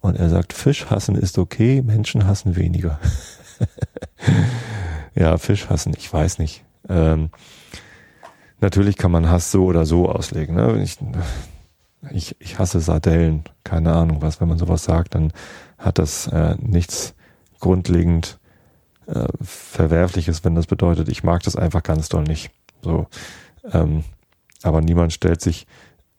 Und 0.00 0.16
er 0.16 0.28
sagt, 0.28 0.52
Fisch 0.52 0.90
hassen 0.90 1.14
ist 1.14 1.38
okay, 1.38 1.82
Menschen 1.82 2.26
hassen 2.26 2.56
weniger. 2.56 2.98
ja, 5.14 5.38
Fisch 5.38 5.68
hassen, 5.70 5.94
ich 5.96 6.12
weiß 6.12 6.38
nicht. 6.38 6.64
Ähm, 6.88 7.30
natürlich 8.60 8.96
kann 8.96 9.10
man 9.10 9.28
Hass 9.28 9.50
so 9.50 9.64
oder 9.64 9.86
so 9.86 10.08
auslegen. 10.08 10.56
Ne? 10.56 10.82
Ich, 10.82 10.98
ich, 12.10 12.36
ich 12.40 12.58
hasse 12.58 12.80
Sardellen, 12.80 13.44
keine 13.64 13.92
Ahnung 13.92 14.22
was. 14.22 14.40
Wenn 14.40 14.48
man 14.48 14.58
sowas 14.58 14.84
sagt, 14.84 15.14
dann 15.14 15.32
hat 15.78 15.98
das 15.98 16.26
äh, 16.28 16.56
nichts 16.58 17.14
grundlegend 17.58 18.38
äh, 19.06 19.26
Verwerfliches, 19.42 20.44
wenn 20.44 20.54
das 20.54 20.66
bedeutet, 20.66 21.08
ich 21.08 21.22
mag 21.22 21.42
das 21.42 21.56
einfach 21.56 21.82
ganz 21.82 22.08
doll 22.08 22.24
nicht. 22.24 22.50
So, 22.82 23.06
ähm, 23.72 24.04
aber 24.62 24.80
niemand 24.80 25.12
stellt 25.12 25.40
sich 25.40 25.66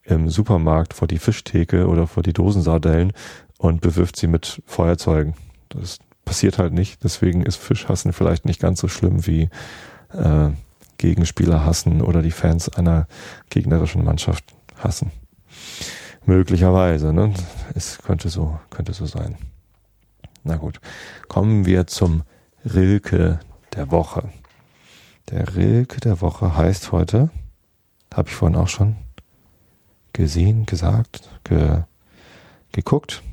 im 0.04 0.30
Supermarkt 0.30 0.94
vor 0.94 1.08
die 1.08 1.20
Fischtheke 1.20 1.88
oder 1.88 2.08
vor 2.08 2.24
die 2.24 2.34
Dosensardellen 2.34 3.14
und 3.58 3.82
bewirft 3.82 4.16
sie 4.16 4.28
mit 4.28 4.62
Feuerzeugen. 4.66 5.36
Das 5.70 6.00
passiert 6.26 6.58
halt 6.58 6.74
nicht. 6.74 7.04
Deswegen 7.04 7.44
ist 7.44 7.58
Fischhassen 7.58 8.14
vielleicht 8.14 8.46
nicht 8.46 8.60
ganz 8.60 8.80
so 8.80 8.88
schlimm 8.88 9.26
wie 9.26 9.50
äh, 10.14 10.50
Gegenspieler 11.02 11.66
hassen 11.66 12.02
oder 12.02 12.22
die 12.22 12.32
Fans 12.32 12.70
einer 12.70 13.08
gegnerischen 13.50 14.06
Mannschaft 14.06 14.46
hassen. 14.78 15.12
Möglicherweise, 16.26 17.12
ne? 17.12 17.34
Es 17.74 17.98
könnte 17.98 18.30
so, 18.30 18.60
könnte 18.70 18.94
so 18.94 19.08
sein. 19.08 19.38
Na 20.44 20.58
gut. 20.58 20.80
Kommen 21.28 21.66
wir 21.66 21.88
zum 21.88 22.22
Rilke 22.64 23.40
der 23.76 23.90
Woche. 23.90 24.30
Der 25.32 25.56
Rilke 25.56 26.00
der 26.00 26.22
Woche 26.22 26.56
heißt 26.56 26.92
heute, 26.92 27.32
habe 28.14 28.30
ich 28.30 28.36
vorhin 28.36 28.58
auch 28.58 28.68
schon 28.68 28.96
gesehen, 30.14 30.68
gesagt, 30.68 31.30
ge, 31.44 31.84
geguckt. 32.72 33.24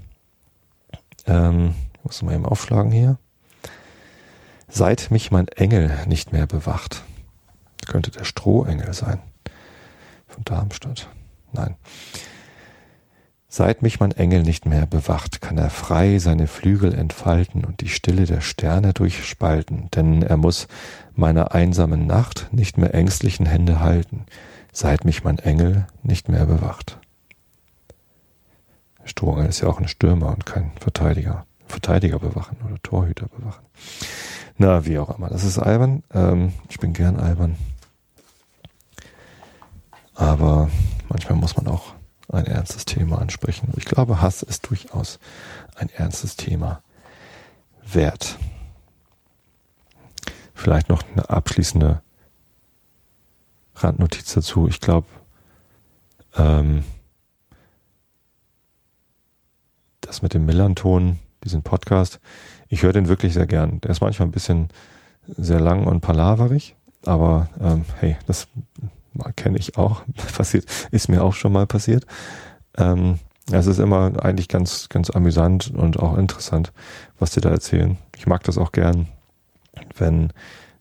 Ähm, 1.27 1.75
muss 2.03 2.23
mal 2.23 2.35
eben 2.35 2.47
aufschlagen 2.47 2.93
hier. 2.93 3.19
Seit 4.69 5.11
mich 5.11 5.31
mein 5.31 5.49
Engel 5.49 5.95
nicht 6.07 6.33
mehr 6.33 6.47
bewacht. 6.47 7.03
Könnte 7.89 8.13
der 8.13 8.25
Strohengel 8.25 8.93
sein. 8.95 9.19
Von 10.29 10.45
Darmstadt. 10.45 11.09
Nein. 11.53 11.75
Seit 13.49 13.81
mich 13.81 13.99
mein 13.99 14.13
Engel 14.13 14.43
nicht 14.43 14.67
mehr 14.67 14.85
bewacht, 14.85 15.41
kann 15.41 15.57
er 15.57 15.71
frei 15.71 16.19
seine 16.19 16.47
Flügel 16.47 16.95
entfalten 16.95 17.65
und 17.65 17.81
die 17.81 17.89
Stille 17.89 18.27
der 18.27 18.43
Sterne 18.43 18.93
durchspalten, 18.93 19.89
denn 19.95 20.23
er 20.23 20.37
muss 20.37 20.69
meiner 21.15 21.55
einsamen 21.55 22.07
Nacht 22.07 22.49
nicht 22.53 22.77
mehr 22.77 22.93
ängstlichen 22.95 23.47
Hände 23.47 23.81
halten, 23.81 24.27
seit 24.71 25.07
mich 25.07 25.25
mein 25.25 25.39
Engel 25.39 25.87
nicht 26.03 26.29
mehr 26.29 26.45
bewacht. 26.45 26.99
Strohengel 29.05 29.49
ist 29.49 29.61
ja 29.63 29.69
auch 29.69 29.81
ein 29.81 29.89
Stürmer 29.89 30.29
und 30.29 30.45
kein 30.45 30.73
Verteidiger. 30.79 31.47
Verteidiger 31.67 32.19
bewachen 32.19 32.59
oder 32.67 32.77
Torhüter 32.83 33.29
bewachen. 33.29 33.65
Na, 34.59 34.85
wie 34.85 34.99
auch 34.99 35.17
immer. 35.17 35.29
Das 35.29 35.45
ist 35.45 35.59
albern. 35.59 36.03
Ähm, 36.13 36.53
ich 36.69 36.79
bin 36.79 36.93
gern 36.93 37.17
albern. 37.17 37.57
Aber 40.19 40.69
manchmal 41.09 41.39
muss 41.39 41.57
man 41.57 41.69
auch 41.69 41.95
ein 42.29 42.45
ernstes 42.45 42.85
Thema 42.85 43.21
ansprechen. 43.21 43.73
Ich 43.77 43.85
glaube, 43.85 44.21
Hass 44.21 44.43
ist 44.43 44.69
durchaus 44.69 45.21
ein 45.77 45.89
ernstes 45.91 46.35
Thema 46.35 46.83
wert. 47.87 48.37
Vielleicht 50.55 50.89
noch 50.89 51.05
eine 51.13 51.31
abschließende 51.31 52.03
Randnotiz 53.77 54.35
dazu. 54.35 54.67
Ich 54.67 54.81
glaube, 54.81 55.07
ähm, 56.37 56.83
das 60.01 60.21
mit 60.21 60.35
dem 60.35 60.47
Melanton, 60.47 61.21
diesen 61.45 61.63
Podcast, 61.63 62.19
ich 62.69 62.83
höre 62.83 62.93
den 62.93 63.07
wirklich 63.07 63.35
sehr 63.35 63.47
gern. 63.47 63.81
Der 63.83 63.93
ist 63.93 64.01
manchmal 64.01 64.27
ein 64.27 64.33
bisschen 64.33 64.69
sehr 65.29 65.61
lang 65.61 65.87
und 65.87 66.01
palaverig, 66.01 66.75
aber 67.07 67.49
ähm, 67.61 67.85
hey, 68.01 68.17
das 68.27 68.49
kenne 69.37 69.59
ich 69.59 69.77
auch, 69.77 70.03
passiert, 70.37 70.67
ist 70.91 71.09
mir 71.09 71.23
auch 71.23 71.35
schon 71.35 71.53
mal 71.53 71.67
passiert. 71.67 72.07
Ähm, 72.77 73.19
es 73.51 73.67
ist 73.67 73.79
immer 73.79 74.13
eigentlich 74.23 74.49
ganz, 74.49 74.89
ganz 74.89 75.11
amüsant 75.11 75.73
und 75.75 75.99
auch 75.99 76.19
interessant, 76.19 76.73
was 77.19 77.31
die 77.31 77.41
da 77.41 77.51
erzählen. 77.51 77.97
Ich 78.17 78.27
mag 78.27 78.43
das 78.45 78.59
auch 78.59 78.73
gern, 78.73 79.09
wenn 79.97 80.33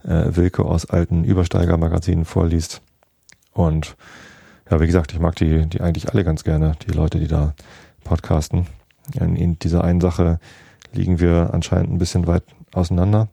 äh, 0.04 0.36
Wilke 0.36 0.66
aus 0.66 0.86
alten 0.86 1.24
Übersteigermagazinen 1.24 2.26
vorliest. 2.26 2.82
Und 3.54 3.96
ja, 4.70 4.80
wie 4.82 4.86
gesagt, 4.86 5.14
ich 5.14 5.20
mag 5.20 5.36
die, 5.36 5.66
die 5.68 5.82
eigentlich 5.82 6.10
alle 6.10 6.24
ganz 6.24 6.44
gerne, 6.44 6.74
die 6.86 6.92
Leute, 6.92 7.20
die 7.20 7.28
da 7.28 7.54
podcasten. 8.04 8.68
In, 9.14 9.36
in 9.36 9.60
dieser 9.60 9.84
einen 9.84 10.02
Sache 10.02 10.40
liegen 10.92 11.20
wir 11.20 11.54
anscheinend 11.54 11.92
ein 11.92 11.98
bisschen 11.98 12.28
weit 12.28 12.44
auseinander. 12.74 13.30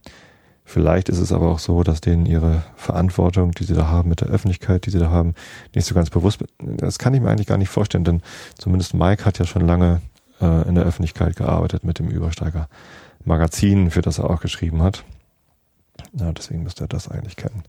Vielleicht 0.66 1.10
ist 1.10 1.18
es 1.18 1.30
aber 1.30 1.50
auch 1.50 1.58
so, 1.58 1.82
dass 1.82 2.00
denen 2.00 2.24
ihre 2.24 2.62
Verantwortung, 2.74 3.52
die 3.52 3.64
sie 3.64 3.74
da 3.74 3.88
haben 3.88 4.08
mit 4.08 4.22
der 4.22 4.28
Öffentlichkeit, 4.28 4.86
die 4.86 4.90
sie 4.90 4.98
da 4.98 5.10
haben, 5.10 5.34
nicht 5.74 5.86
so 5.86 5.94
ganz 5.94 6.08
bewusst. 6.08 6.42
Das 6.58 6.98
kann 6.98 7.12
ich 7.12 7.20
mir 7.20 7.28
eigentlich 7.28 7.46
gar 7.46 7.58
nicht 7.58 7.68
vorstellen, 7.68 8.04
denn 8.04 8.22
zumindest 8.56 8.94
Mike 8.94 9.26
hat 9.26 9.38
ja 9.38 9.44
schon 9.44 9.66
lange 9.66 10.00
äh, 10.40 10.66
in 10.66 10.74
der 10.74 10.84
Öffentlichkeit 10.84 11.36
gearbeitet 11.36 11.84
mit 11.84 11.98
dem 11.98 12.08
Übersteiger 12.08 12.68
Magazin, 13.24 13.90
für 13.90 14.00
das 14.00 14.18
er 14.18 14.30
auch 14.30 14.40
geschrieben 14.40 14.82
hat. 14.82 15.04
Ja, 16.14 16.32
deswegen 16.32 16.62
müsste 16.62 16.84
er 16.84 16.88
das 16.88 17.08
eigentlich 17.08 17.36
kennen. 17.36 17.62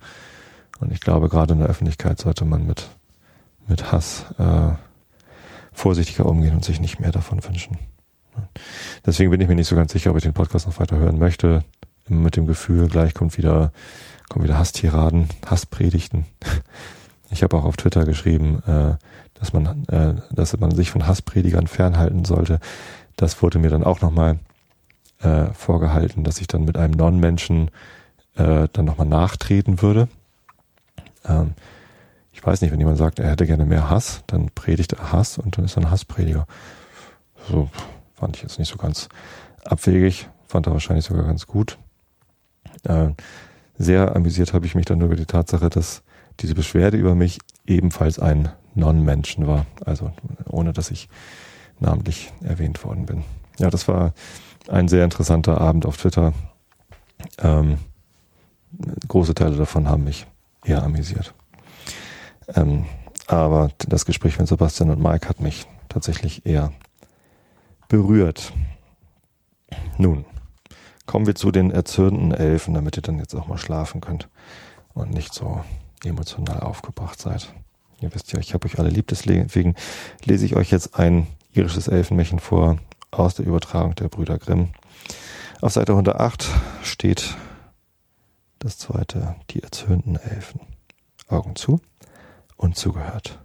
Und 0.80 0.92
ich 0.94 1.02
glaube, 1.02 1.28
gerade 1.28 1.54
in 1.54 1.60
der 1.60 1.70
Öffentlichkeit 1.70 2.20
sollte 2.20 2.46
man 2.46 2.66
mit, 2.66 2.90
mit 3.68 3.92
Hass 3.92 4.26
äh, 4.38 4.72
vorsichtiger 5.74 6.26
umgehen 6.26 6.56
und 6.56 6.64
sich 6.64 6.80
nicht 6.80 7.00
mehr 7.02 7.12
davon 7.12 7.44
wünschen. 7.44 7.78
Deswegen 9.06 9.32
bin 9.32 9.42
ich 9.42 9.48
mir 9.48 9.56
nicht 9.56 9.68
so 9.68 9.76
ganz 9.76 9.92
sicher, 9.92 10.12
ob 10.12 10.18
ich 10.18 10.24
den 10.24 10.34
Podcast 10.34 10.66
noch 10.66 10.80
weiter 10.80 10.98
hören 10.98 11.20
möchte 11.20 11.64
mit 12.08 12.36
dem 12.36 12.46
Gefühl, 12.46 12.88
gleich 12.88 13.14
kommt 13.14 13.38
wieder, 13.38 13.72
kommen 14.30 14.46
wieder 14.46 14.58
Hasstiraden, 14.58 15.30
Hasspredigten. 15.46 16.26
Ich 17.32 17.42
habe 17.42 17.58
auch 17.58 17.66
auf 17.66 17.76
Twitter 17.76 18.06
geschrieben, 18.06 18.62
äh, 18.68 18.96
dass 19.34 19.52
man, 19.52 19.86
äh, 19.88 20.14
dass 20.32 20.58
man 20.60 20.72
sich 20.72 20.92
von 20.92 21.08
Hasspredigern 21.08 21.66
fernhalten 21.66 22.24
sollte. 22.24 22.60
Das 23.16 23.42
wurde 23.42 23.58
mir 23.58 23.70
dann 23.70 23.84
auch 23.84 24.00
nochmal 24.00 24.40
äh, 25.20 25.48
vorgehalten, 25.48 26.24
dass 26.24 26.40
ich 26.40 26.48
dann 26.48 26.66
mit 26.66 26.78
einem 26.78 26.94
Non-Menschen 26.94 27.72
dann 28.38 28.84
nochmal 28.84 29.08
nachtreten 29.08 29.82
würde. 29.82 30.10
Ähm, 31.24 31.54
ich 32.34 32.46
weiß 32.46 32.60
nicht, 32.60 32.72
wenn 32.72 32.80
jemand 32.80 32.98
sagt, 32.98 33.20
er 33.20 33.32
hätte 33.32 33.48
gerne 33.48 33.66
mehr 33.66 33.90
Hass, 33.90 34.24
dann 34.28 34.50
predigt 34.54 34.92
er 34.92 35.14
Hass 35.14 35.38
und 35.38 35.58
dann 35.58 35.64
ist 35.64 35.78
er 35.78 35.84
ein 35.84 35.90
Hassprediger. 35.90 36.46
So 37.50 37.70
fand 38.14 38.36
ich 38.36 38.44
jetzt 38.44 38.60
nicht 38.60 38.68
so 38.70 38.76
ganz 38.76 39.08
abwegig, 39.64 40.28
fand 40.48 40.68
er 40.68 40.74
wahrscheinlich 40.74 41.06
sogar 41.06 41.24
ganz 41.24 41.48
gut. 41.48 41.78
Äh, 42.86 43.12
sehr 43.78 44.16
amüsiert 44.16 44.54
habe 44.54 44.66
ich 44.66 44.76
mich 44.76 44.86
dann 44.86 45.00
nur 45.00 45.08
über 45.08 45.16
die 45.16 45.26
Tatsache, 45.26 45.70
dass 45.70 46.04
diese 46.40 46.56
Beschwerde 46.56 46.98
über 46.98 47.16
mich 47.16 47.40
ebenfalls 47.66 48.20
ein 48.20 48.50
Non-Menschen 48.74 49.48
war, 49.48 49.66
also 49.86 50.12
ohne 50.48 50.74
dass 50.74 50.92
ich 50.92 51.10
namentlich 51.80 52.32
erwähnt 52.42 52.84
worden 52.84 53.06
bin. 53.06 53.24
Ja, 53.58 53.70
das 53.70 53.88
war 53.88 54.14
ein 54.68 54.88
sehr 54.88 55.04
interessanter 55.04 55.60
Abend 55.60 55.86
auf 55.86 55.98
Twitter. 55.98 56.34
Ähm, 57.40 57.78
große 59.08 59.34
Teile 59.34 59.56
davon 59.56 59.88
haben 59.88 60.04
mich 60.04 60.28
eher 60.64 60.84
amüsiert. 60.84 61.34
Ähm, 62.54 62.86
aber 63.28 63.70
das 63.88 64.06
Gespräch 64.06 64.38
mit 64.38 64.48
Sebastian 64.48 64.90
und 64.90 65.02
Mike 65.02 65.28
hat 65.28 65.40
mich 65.40 65.66
tatsächlich 65.90 66.46
eher 66.46 66.72
berührt. 67.88 68.54
Nun, 69.98 70.26
kommen 71.06 71.28
wir 71.28 71.36
zu 71.36 71.52
den 71.52 71.72
erzürnten 71.72 72.32
Elfen, 72.32 72.74
damit 72.74 72.98
ihr 72.98 73.02
dann 73.04 73.20
jetzt 73.20 73.36
auch 73.36 73.48
mal 73.48 73.58
schlafen 73.58 74.02
könnt 74.02 74.30
und 74.94 75.12
nicht 75.12 75.34
so 75.34 75.64
emotional 76.04 76.62
aufgebracht 76.62 77.20
seid. 77.20 77.54
Ihr 78.02 78.14
wisst 78.14 78.32
ja, 78.34 78.40
ich 78.40 78.54
habe 78.54 78.68
euch 78.68 78.80
alle 78.80 78.90
lieb, 78.90 79.08
deswegen 79.08 79.76
lese 80.24 80.46
ich 80.46 80.56
euch 80.56 80.72
jetzt 80.72 81.00
ein 81.00 81.28
irisches 81.54 81.88
Elfenmärchen 81.88 82.40
vor 82.40 82.78
aus 83.12 83.36
der 83.36 83.46
Übertragung 83.46 83.96
der 83.96 84.10
Brüder 84.10 84.38
Grimm. 84.38 84.70
Auf 85.62 85.74
Seite 85.74 85.94
108 85.94 86.46
steht 86.84 87.36
das 88.60 88.78
zweite, 88.78 89.36
die 89.52 89.64
erzürnten 89.64 90.18
Elfen. 90.18 90.60
Augen 91.28 91.56
zu 91.56 91.80
und 92.58 92.78
zugehört. 92.78 93.45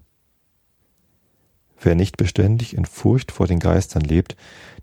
Wer 1.82 1.94
nicht 1.94 2.16
beständig 2.16 2.76
in 2.76 2.84
Furcht 2.84 3.32
vor 3.32 3.46
den 3.46 3.58
Geistern 3.58 4.02
lebt, 4.02 4.36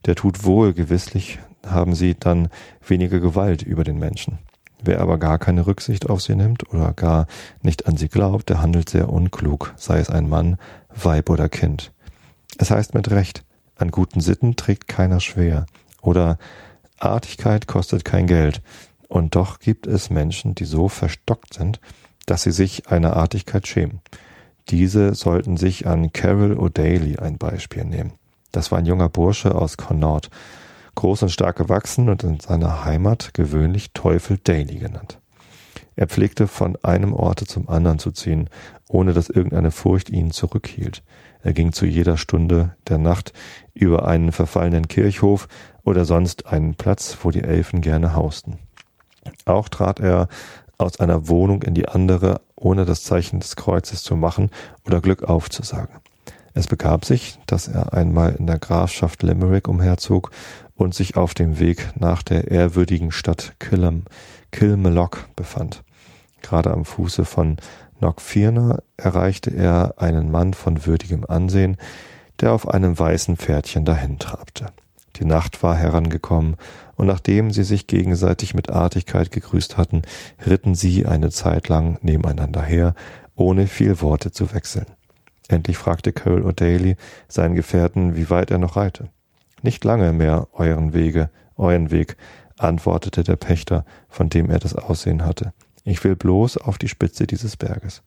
der 0.06 0.16
tut 0.16 0.44
wohl, 0.44 0.74
gewisslich 0.74 1.40
haben 1.66 1.96
sie 1.96 2.16
dann 2.16 2.50
weniger 2.86 3.20
Gewalt 3.20 3.62
über 3.62 3.84
den 3.84 4.00
Menschen. 4.00 4.40
Wer 4.84 5.02
aber 5.02 5.18
gar 5.18 5.40
keine 5.40 5.66
Rücksicht 5.66 6.10
auf 6.10 6.22
sie 6.22 6.36
nimmt 6.36 6.72
oder 6.72 6.94
gar 6.94 7.28
nicht 7.62 7.88
an 7.88 7.98
sie 7.98 8.10
glaubt, 8.10 8.50
der 8.50 8.62
handelt 8.62 8.90
sehr 8.90 9.10
unklug, 9.10 9.74
sei 9.76 10.00
es 10.00 10.10
ein 10.10 10.30
Mann, 10.30 10.58
Weib 10.94 11.30
oder 11.30 11.50
Kind. 11.50 11.92
Es 12.58 12.72
heißt 12.72 12.94
mit 12.94 13.10
Recht, 13.12 13.44
an 13.76 13.92
guten 13.92 14.22
Sitten 14.22 14.56
trägt 14.56 14.88
keiner 14.88 15.20
schwer 15.20 15.66
oder 16.02 16.38
Artigkeit 17.00 17.68
kostet 17.68 18.06
kein 18.06 18.28
Geld. 18.28 18.62
Und 19.08 19.36
doch 19.36 19.60
gibt 19.60 19.88
es 19.88 20.10
Menschen, 20.10 20.56
die 20.56 20.66
so 20.66 20.90
verstockt 20.90 21.54
sind, 21.54 21.80
dass 22.26 22.44
sie 22.44 22.52
sich 22.52 22.90
einer 22.90 23.16
Artigkeit 23.16 23.68
schämen. 23.68 24.02
Diese 24.70 25.16
sollten 25.16 25.58
sich 25.58 25.88
an 25.88 26.12
Carol 26.12 26.58
O'Daly 26.58 27.20
ein 27.20 27.38
Beispiel 27.38 27.86
nehmen. 27.86 28.14
Das 28.52 28.72
war 28.72 28.80
ein 28.80 28.86
junger 28.86 29.10
Bursche 29.10 29.56
aus 29.56 29.78
Connaught, 29.78 30.30
groß 30.96 31.24
und 31.24 31.30
stark 31.30 31.58
gewachsen 31.58 32.10
und 32.10 32.24
in 32.24 32.40
seiner 32.40 32.84
Heimat 32.84 33.34
gewöhnlich 33.34 33.92
Teufel 33.94 34.38
Daly 34.44 34.78
genannt. 34.78 35.20
Er 35.96 36.08
pflegte 36.08 36.48
von 36.48 36.78
einem 36.84 37.14
Orte 37.14 37.46
zum 37.46 37.70
anderen 37.70 37.98
zu 37.98 38.12
ziehen, 38.12 38.50
ohne 38.88 39.14
dass 39.14 39.30
irgendeine 39.30 39.72
Furcht 39.72 40.10
ihn 40.10 40.32
zurückhielt. 40.32 41.02
Er 41.42 41.54
ging 41.54 41.72
zu 41.72 41.86
jeder 41.86 42.18
Stunde 42.18 42.76
der 42.88 42.98
Nacht 42.98 43.34
über 43.74 44.08
einen 44.08 44.32
verfallenen 44.32 44.88
Kirchhof 44.88 45.48
oder 45.84 46.06
sonst 46.06 46.46
einen 46.46 46.76
Platz, 46.76 47.18
wo 47.24 47.32
die 47.32 47.44
Elfen 47.44 47.82
gerne 47.82 48.14
hausten. 48.14 48.60
Auch 49.46 49.70
trat 49.70 50.00
er 50.00 50.28
aus 50.78 51.00
einer 51.00 51.28
Wohnung 51.28 51.64
in 51.64 51.74
die 51.74 51.88
andere, 51.88 52.42
ohne 52.58 52.86
das 52.86 53.04
Zeichen 53.04 53.40
des 53.40 53.56
Kreuzes 53.56 54.04
zu 54.04 54.16
machen 54.16 54.50
oder 54.86 55.00
Glück 55.00 55.24
aufzusagen. 55.24 55.96
Es 56.54 56.68
begab 56.68 57.06
sich, 57.06 57.38
dass 57.46 57.68
er 57.68 57.94
einmal 57.94 58.34
in 58.34 58.48
der 58.48 58.58
Grafschaft 58.58 59.22
Limerick 59.22 59.68
umherzog 59.68 60.32
und 60.76 60.96
sich 60.96 61.16
auf 61.16 61.34
dem 61.34 61.60
Weg 61.60 61.92
nach 62.00 62.24
der 62.24 62.50
ehrwürdigen 62.50 63.12
Stadt 63.12 63.54
Killam, 63.60 64.04
Kilmallock 64.52 65.28
befand. 65.36 65.84
Gerade 66.42 66.72
am 66.72 66.84
Fuße 66.84 67.26
von 67.26 67.58
Knockfirna 68.00 68.80
erreichte 68.96 69.52
er 69.52 69.96
einen 69.98 70.32
Mann 70.32 70.54
von 70.54 70.86
würdigem 70.86 71.26
Ansehen, 71.26 71.78
der 72.40 72.54
auf 72.54 72.68
einem 72.68 72.98
weißen 72.98 73.38
Pferdchen 73.38 73.86
dahin 73.86 74.20
trabte. 74.20 74.68
Die 75.18 75.26
Nacht 75.26 75.64
war 75.64 75.76
herangekommen, 75.76 76.58
und 76.98 77.08
nachdem 77.08 77.52
sie 77.52 77.64
sich 77.64 77.88
gegenseitig 77.88 78.54
mit 78.54 78.70
Artigkeit 78.70 79.32
gegrüßt 79.32 79.78
hatten, 79.78 80.02
ritten 80.46 80.76
sie 80.76 81.06
eine 81.06 81.30
Zeit 81.30 81.70
lang 81.70 82.00
nebeneinander 82.02 82.64
her, 82.64 82.96
ohne 83.36 83.68
viel 83.68 84.02
Worte 84.02 84.32
zu 84.32 84.54
wechseln. 84.54 84.88
Endlich 85.48 85.78
fragte 85.78 86.12
Cole 86.12 86.44
O'Daly 86.44 86.98
seinen 87.30 87.56
Gefährten, 87.56 88.16
wie 88.16 88.30
weit 88.30 88.52
er 88.52 88.58
noch 88.58 88.76
reite. 88.76 89.10
Nicht 89.62 89.84
lange 89.86 90.12
mehr 90.12 90.48
euren 90.54 90.94
Wege, 90.94 91.30
euren 91.56 91.92
Weg, 91.92 92.18
antwortete 92.58 93.24
der 93.24 93.36
Pächter, 93.36 93.86
von 94.10 94.30
dem 94.30 94.50
er 94.50 94.60
das 94.60 94.76
Aussehen 94.76 95.24
hatte. 95.24 95.54
Ich 95.84 96.04
will 96.04 96.16
bloß 96.16 96.58
auf 96.58 96.78
die 96.78 96.90
Spitze 96.90 97.28
dieses 97.28 97.56
Berges. 97.56 98.02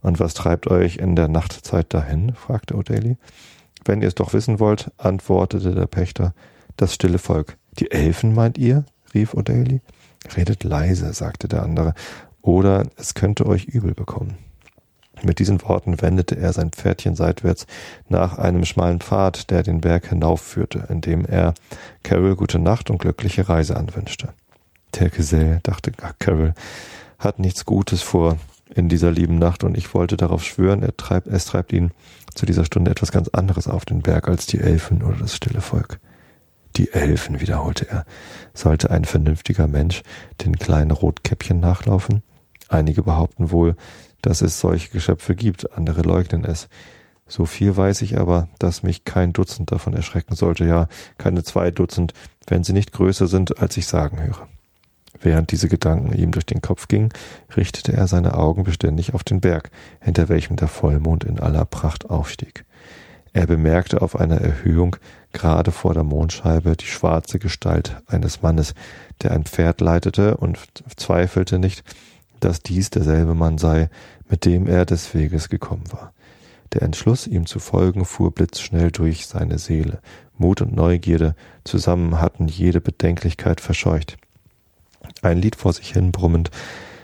Und 0.00 0.18
was 0.18 0.34
treibt 0.34 0.66
euch 0.66 0.96
in 0.96 1.14
der 1.14 1.28
Nachtzeit 1.28 1.92
dahin? 1.92 2.34
fragte 2.34 2.74
O'Daly. 2.74 3.18
Wenn 3.84 4.00
ihr 4.00 4.08
es 4.08 4.14
doch 4.14 4.32
wissen 4.32 4.58
wollt, 4.58 4.90
antwortete 4.96 5.74
der 5.74 5.86
Pächter, 5.86 6.34
das 6.76 6.94
stille 6.94 7.18
Volk. 7.18 7.58
Die 7.78 7.90
Elfen 7.90 8.34
meint 8.34 8.58
ihr? 8.58 8.84
rief 9.14 9.34
O'Daly. 9.34 9.80
Redet 10.36 10.64
leise, 10.64 11.12
sagte 11.12 11.48
der 11.48 11.62
andere, 11.62 11.94
oder 12.42 12.86
es 12.96 13.14
könnte 13.14 13.46
euch 13.46 13.66
übel 13.66 13.94
bekommen. 13.94 14.36
Mit 15.22 15.38
diesen 15.38 15.60
Worten 15.62 16.00
wendete 16.00 16.36
er 16.36 16.52
sein 16.52 16.70
Pferdchen 16.70 17.14
seitwärts 17.14 17.66
nach 18.08 18.38
einem 18.38 18.64
schmalen 18.64 19.00
Pfad, 19.00 19.50
der 19.50 19.62
den 19.62 19.80
Berg 19.80 20.08
hinaufführte, 20.08 20.86
indem 20.88 21.26
er 21.26 21.54
Carol 22.02 22.36
gute 22.36 22.58
Nacht 22.58 22.90
und 22.90 22.98
glückliche 22.98 23.48
Reise 23.48 23.76
anwünschte. 23.76 24.30
Der 24.98 25.10
Gesell, 25.10 25.60
dachte 25.62 25.92
Carol, 26.18 26.54
hat 27.18 27.38
nichts 27.38 27.66
Gutes 27.66 28.02
vor 28.02 28.38
in 28.74 28.88
dieser 28.88 29.10
lieben 29.10 29.38
Nacht 29.38 29.64
und 29.64 29.76
ich 29.76 29.92
wollte 29.94 30.16
darauf 30.16 30.44
schwören, 30.44 30.82
er 30.82 30.96
treibt, 30.96 31.26
es 31.26 31.44
treibt 31.44 31.72
ihn 31.72 31.90
zu 32.34 32.46
dieser 32.46 32.64
Stunde 32.64 32.90
etwas 32.90 33.12
ganz 33.12 33.28
anderes 33.28 33.68
auf 33.68 33.84
den 33.84 34.00
Berg 34.00 34.28
als 34.28 34.46
die 34.46 34.60
Elfen 34.60 35.02
oder 35.02 35.16
das 35.16 35.36
stille 35.36 35.60
Volk. 35.60 35.98
Die 36.76 36.92
Elfen, 36.92 37.40
wiederholte 37.40 37.88
er. 37.88 38.04
Sollte 38.54 38.90
ein 38.90 39.04
vernünftiger 39.04 39.66
Mensch 39.66 40.02
den 40.44 40.58
kleinen 40.58 40.90
Rotkäppchen 40.90 41.60
nachlaufen? 41.60 42.22
Einige 42.68 43.02
behaupten 43.02 43.50
wohl, 43.50 43.76
dass 44.22 44.42
es 44.42 44.60
solche 44.60 44.90
Geschöpfe 44.90 45.34
gibt, 45.34 45.72
andere 45.76 46.02
leugnen 46.02 46.44
es. 46.44 46.68
So 47.26 47.46
viel 47.46 47.76
weiß 47.76 48.02
ich 48.02 48.18
aber, 48.18 48.48
dass 48.58 48.82
mich 48.82 49.04
kein 49.04 49.32
Dutzend 49.32 49.70
davon 49.70 49.94
erschrecken 49.94 50.34
sollte, 50.34 50.64
ja, 50.64 50.88
keine 51.16 51.42
zwei 51.44 51.70
Dutzend, 51.70 52.12
wenn 52.46 52.64
sie 52.64 52.72
nicht 52.72 52.92
größer 52.92 53.28
sind, 53.28 53.60
als 53.60 53.76
ich 53.76 53.86
sagen 53.86 54.20
höre. 54.20 54.48
Während 55.20 55.52
diese 55.52 55.68
Gedanken 55.68 56.12
ihm 56.12 56.32
durch 56.32 56.46
den 56.46 56.60
Kopf 56.60 56.88
gingen, 56.88 57.10
richtete 57.56 57.92
er 57.92 58.06
seine 58.06 58.34
Augen 58.34 58.64
beständig 58.64 59.14
auf 59.14 59.22
den 59.22 59.40
Berg, 59.40 59.70
hinter 60.00 60.28
welchem 60.28 60.56
der 60.56 60.68
Vollmond 60.68 61.24
in 61.24 61.38
aller 61.38 61.64
Pracht 61.64 62.08
aufstieg. 62.08 62.64
Er 63.32 63.46
bemerkte 63.46 64.02
auf 64.02 64.18
einer 64.18 64.40
Erhöhung 64.40 64.96
gerade 65.32 65.70
vor 65.70 65.94
der 65.94 66.02
Mondscheibe 66.02 66.76
die 66.76 66.86
schwarze 66.86 67.38
Gestalt 67.38 68.02
eines 68.06 68.42
Mannes, 68.42 68.74
der 69.22 69.30
ein 69.32 69.44
Pferd 69.44 69.80
leitete 69.80 70.36
und 70.36 70.58
zweifelte 70.96 71.58
nicht, 71.58 71.84
dass 72.40 72.62
dies 72.62 72.90
derselbe 72.90 73.34
Mann 73.34 73.58
sei, 73.58 73.88
mit 74.28 74.44
dem 74.44 74.66
er 74.66 74.84
des 74.84 75.14
Weges 75.14 75.48
gekommen 75.48 75.84
war. 75.92 76.12
Der 76.72 76.82
Entschluss, 76.82 77.26
ihm 77.26 77.46
zu 77.46 77.58
folgen, 77.58 78.04
fuhr 78.04 78.32
blitzschnell 78.32 78.90
durch 78.90 79.26
seine 79.26 79.58
Seele. 79.58 80.00
Mut 80.38 80.60
und 80.62 80.74
Neugierde 80.74 81.34
zusammen 81.64 82.20
hatten 82.20 82.46
jede 82.48 82.80
Bedenklichkeit 82.80 83.60
verscheucht. 83.60 84.16
Ein 85.22 85.38
Lied 85.38 85.56
vor 85.56 85.72
sich 85.72 85.92
hin 85.92 86.12
brummend, 86.12 86.50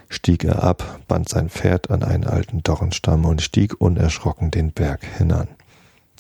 stieg 0.09 0.45
er 0.45 0.63
ab, 0.63 1.01
band 1.09 1.29
sein 1.29 1.51
Pferd 1.51 1.91
an 1.91 2.03
einen 2.03 2.25
alten 2.25 2.63
Dornstamm 2.63 3.25
und 3.25 3.43
stieg 3.43 3.81
unerschrocken 3.81 4.51
den 4.51 4.73
Berg 4.73 5.05
hinan. 5.19 5.49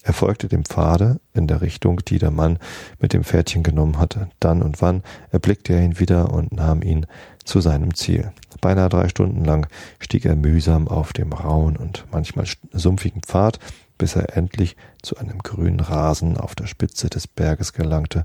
Er 0.07 0.12
folgte 0.12 0.47
dem 0.47 0.64
Pfade 0.64 1.19
in 1.35 1.49
der 1.49 1.62
Richtung, 1.62 2.01
die 2.05 2.21
der 2.21 2.31
Mann 2.31 2.61
mit 3.01 3.12
dem 3.12 3.25
Pferdchen 3.25 3.64
genommen 3.64 3.99
hatte. 3.99 4.29
Dann 4.38 4.62
und 4.62 4.81
wann 4.81 5.03
erblickte 5.33 5.73
er 5.73 5.83
ihn 5.83 5.99
wieder 5.99 6.33
und 6.33 6.53
nahm 6.53 6.81
ihn 6.83 7.07
zu 7.45 7.61
seinem 7.61 7.92
Ziel. 7.92 8.31
Beinahe 8.61 8.88
drei 8.88 9.09
Stunden 9.09 9.45
lang 9.45 9.66
stieg 9.99 10.25
er 10.25 10.37
mühsam 10.37 10.87
auf 10.87 11.12
dem 11.12 11.33
rauen 11.33 11.77
und 11.77 12.05
manchmal 12.12 12.47
sumpfigen 12.73 13.23
Pfad, 13.23 13.59
bis 13.99 14.14
er 14.14 14.37
endlich 14.37 14.77
zu 15.03 15.16
einem 15.16 15.40
grünen 15.40 15.81
Rasen 15.81 16.37
auf 16.37 16.55
der 16.55 16.69
Spitze 16.69 17.11
des 17.11 17.27
Berges 17.27 17.73
gelangte, 17.73 18.25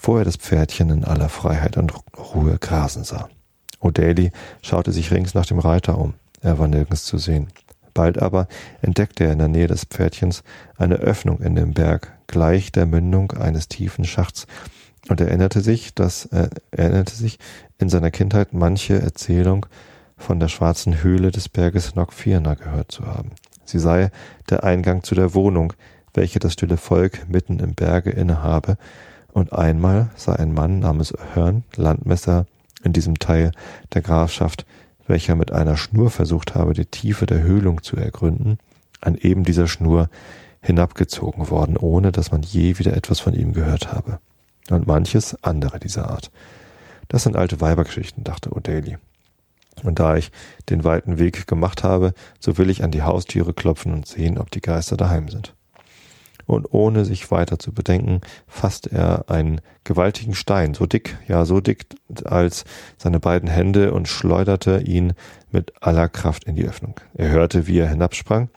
wo 0.00 0.16
er 0.16 0.24
das 0.24 0.36
Pferdchen 0.36 0.88
in 0.88 1.04
aller 1.04 1.28
Freiheit 1.28 1.76
und 1.76 1.92
Ruhe 2.16 2.56
grasen 2.58 3.04
sah. 3.04 3.28
O'Daly 3.82 4.32
schaute 4.62 4.92
sich 4.92 5.10
rings 5.10 5.34
nach 5.34 5.44
dem 5.44 5.58
Reiter 5.58 5.98
um. 5.98 6.14
Er 6.40 6.58
war 6.58 6.68
nirgends 6.68 7.04
zu 7.04 7.18
sehen. 7.18 7.48
Bald 7.94 8.20
aber 8.20 8.48
entdeckte 8.80 9.24
er 9.24 9.32
in 9.32 9.38
der 9.38 9.48
Nähe 9.48 9.66
des 9.66 9.84
Pferdchens 9.84 10.42
eine 10.76 10.96
Öffnung 10.96 11.40
in 11.40 11.54
dem 11.54 11.74
Berg, 11.74 12.12
gleich 12.26 12.72
der 12.72 12.86
Mündung 12.86 13.32
eines 13.32 13.68
tiefen 13.68 14.04
Schachts, 14.04 14.46
und 15.08 15.20
erinnerte 15.20 15.60
sich, 15.60 15.94
dass 15.94 16.26
er 16.26 16.50
erinnerte 16.70 17.14
sich 17.14 17.38
in 17.78 17.88
seiner 17.88 18.10
Kindheit 18.10 18.52
manche 18.52 19.00
Erzählung 19.00 19.66
von 20.16 20.38
der 20.38 20.48
schwarzen 20.48 21.02
Höhle 21.02 21.32
des 21.32 21.48
Berges 21.48 21.92
Knockfirna 21.92 22.54
gehört 22.54 22.92
zu 22.92 23.06
haben. 23.06 23.32
Sie 23.64 23.78
sei 23.80 24.10
der 24.48 24.64
Eingang 24.64 25.02
zu 25.02 25.14
der 25.14 25.34
Wohnung, 25.34 25.72
welche 26.14 26.38
das 26.38 26.52
stille 26.52 26.76
Volk 26.76 27.28
mitten 27.28 27.58
im 27.58 27.74
Berge 27.74 28.10
innehabe, 28.10 28.76
und 29.32 29.52
einmal 29.52 30.10
sei 30.14 30.36
ein 30.36 30.52
Mann 30.52 30.80
namens 30.80 31.14
Hearn, 31.34 31.64
Landmesser 31.74 32.46
in 32.84 32.92
diesem 32.92 33.18
Teil 33.18 33.52
der 33.94 34.02
Grafschaft, 34.02 34.66
welcher 35.12 35.36
mit 35.36 35.52
einer 35.52 35.76
Schnur 35.76 36.10
versucht 36.10 36.54
habe, 36.54 36.72
die 36.72 36.86
Tiefe 36.86 37.26
der 37.26 37.42
Höhlung 37.42 37.82
zu 37.82 37.96
ergründen, 37.96 38.58
an 39.02 39.14
eben 39.14 39.44
dieser 39.44 39.68
Schnur 39.68 40.08
hinabgezogen 40.62 41.50
worden, 41.50 41.76
ohne 41.76 42.12
dass 42.12 42.32
man 42.32 42.42
je 42.42 42.78
wieder 42.78 42.96
etwas 42.96 43.20
von 43.20 43.34
ihm 43.34 43.52
gehört 43.52 43.92
habe. 43.92 44.20
Und 44.70 44.86
manches 44.86 45.36
andere 45.44 45.78
dieser 45.78 46.08
Art. 46.08 46.30
Das 47.08 47.24
sind 47.24 47.36
alte 47.36 47.60
Weibergeschichten, 47.60 48.24
dachte 48.24 48.50
O'Daly. 48.50 48.96
Und 49.82 49.98
da 49.98 50.16
ich 50.16 50.32
den 50.70 50.82
weiten 50.82 51.18
Weg 51.18 51.46
gemacht 51.46 51.84
habe, 51.84 52.14
so 52.40 52.56
will 52.56 52.70
ich 52.70 52.82
an 52.82 52.90
die 52.90 53.02
Haustüre 53.02 53.52
klopfen 53.52 53.92
und 53.92 54.06
sehen, 54.06 54.38
ob 54.38 54.50
die 54.50 54.62
Geister 54.62 54.96
daheim 54.96 55.28
sind. 55.28 55.54
Und 56.46 56.66
ohne 56.72 57.04
sich 57.04 57.30
weiter 57.30 57.58
zu 57.58 57.72
bedenken, 57.72 58.20
fasst 58.46 58.86
er 58.86 59.30
einen 59.30 59.60
gewaltigen 59.84 60.34
Stein, 60.34 60.74
so 60.74 60.86
dick, 60.86 61.16
ja 61.28 61.44
so 61.44 61.60
dick 61.60 61.86
als 62.24 62.64
seine 62.98 63.20
beiden 63.20 63.48
Hände 63.48 63.92
und 63.92 64.08
schleuderte 64.08 64.80
ihn 64.80 65.12
mit 65.50 65.72
aller 65.80 66.08
Kraft 66.08 66.44
in 66.44 66.56
die 66.56 66.66
Öffnung. 66.66 67.00
Er 67.14 67.30
hörte, 67.30 67.66
wie 67.66 67.78
er 67.78 67.88
hinabsprang 67.88 68.48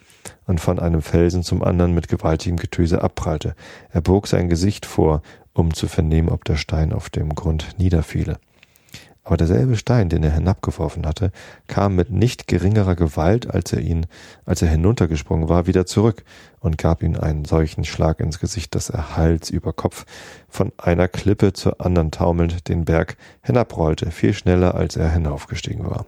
und 0.46 0.60
von 0.60 0.80
einem 0.80 1.02
Felsen 1.02 1.44
zum 1.44 1.64
anderen 1.64 1.94
mit 1.94 2.08
gewaltigem 2.08 2.58
Getöse 2.58 3.02
abprallte. 3.02 3.56
Er 3.92 4.02
bog 4.02 4.28
sein 4.28 4.50
Gesicht 4.50 4.86
vor, 4.86 5.22
um 5.54 5.74
zu 5.74 5.88
vernehmen, 5.88 6.30
ob 6.30 6.46
der 6.46 6.58
Stein 6.58 6.94
auf 6.94 7.10
dem 7.10 7.34
Grund 7.34 7.76
niederfiele. 7.78 8.38
Aber 9.26 9.38
derselbe 9.38 9.76
Stein, 9.76 10.08
den 10.08 10.22
er 10.22 10.32
hinabgeworfen 10.32 11.08
hatte, 11.08 11.32
kam 11.66 11.96
mit 11.96 12.12
nicht 12.12 12.48
geringerer 12.48 12.96
Gewalt, 12.96 13.50
als 13.52 13.74
er 13.74 13.82
ihn, 13.82 14.06
als 14.46 14.62
er 14.62 14.70
hinuntergesprungen 14.70 15.50
war, 15.50 15.66
wieder 15.66 15.88
zurück 15.88 16.24
und 16.60 16.78
gab 16.78 17.02
ihm 17.02 17.16
einen 17.16 17.44
solchen 17.44 17.86
Schlag 17.86 18.20
ins 18.20 18.40
Gesicht, 18.40 18.76
dass 18.76 18.92
er 18.92 19.18
Hals 19.18 19.50
über 19.50 19.74
Kopf 19.74 20.06
von 20.48 20.72
einer 20.78 21.08
Klippe 21.08 21.54
zur 21.54 21.82
anderen 21.84 22.12
taumelnd 22.12 22.70
den 22.70 22.86
Berg 22.86 23.18
hinabrollte, 23.42 24.12
viel 24.12 24.36
schneller, 24.36 24.76
als 24.76 24.96
er 24.96 25.12
hinaufgestiegen 25.12 25.90
war. 25.90 26.06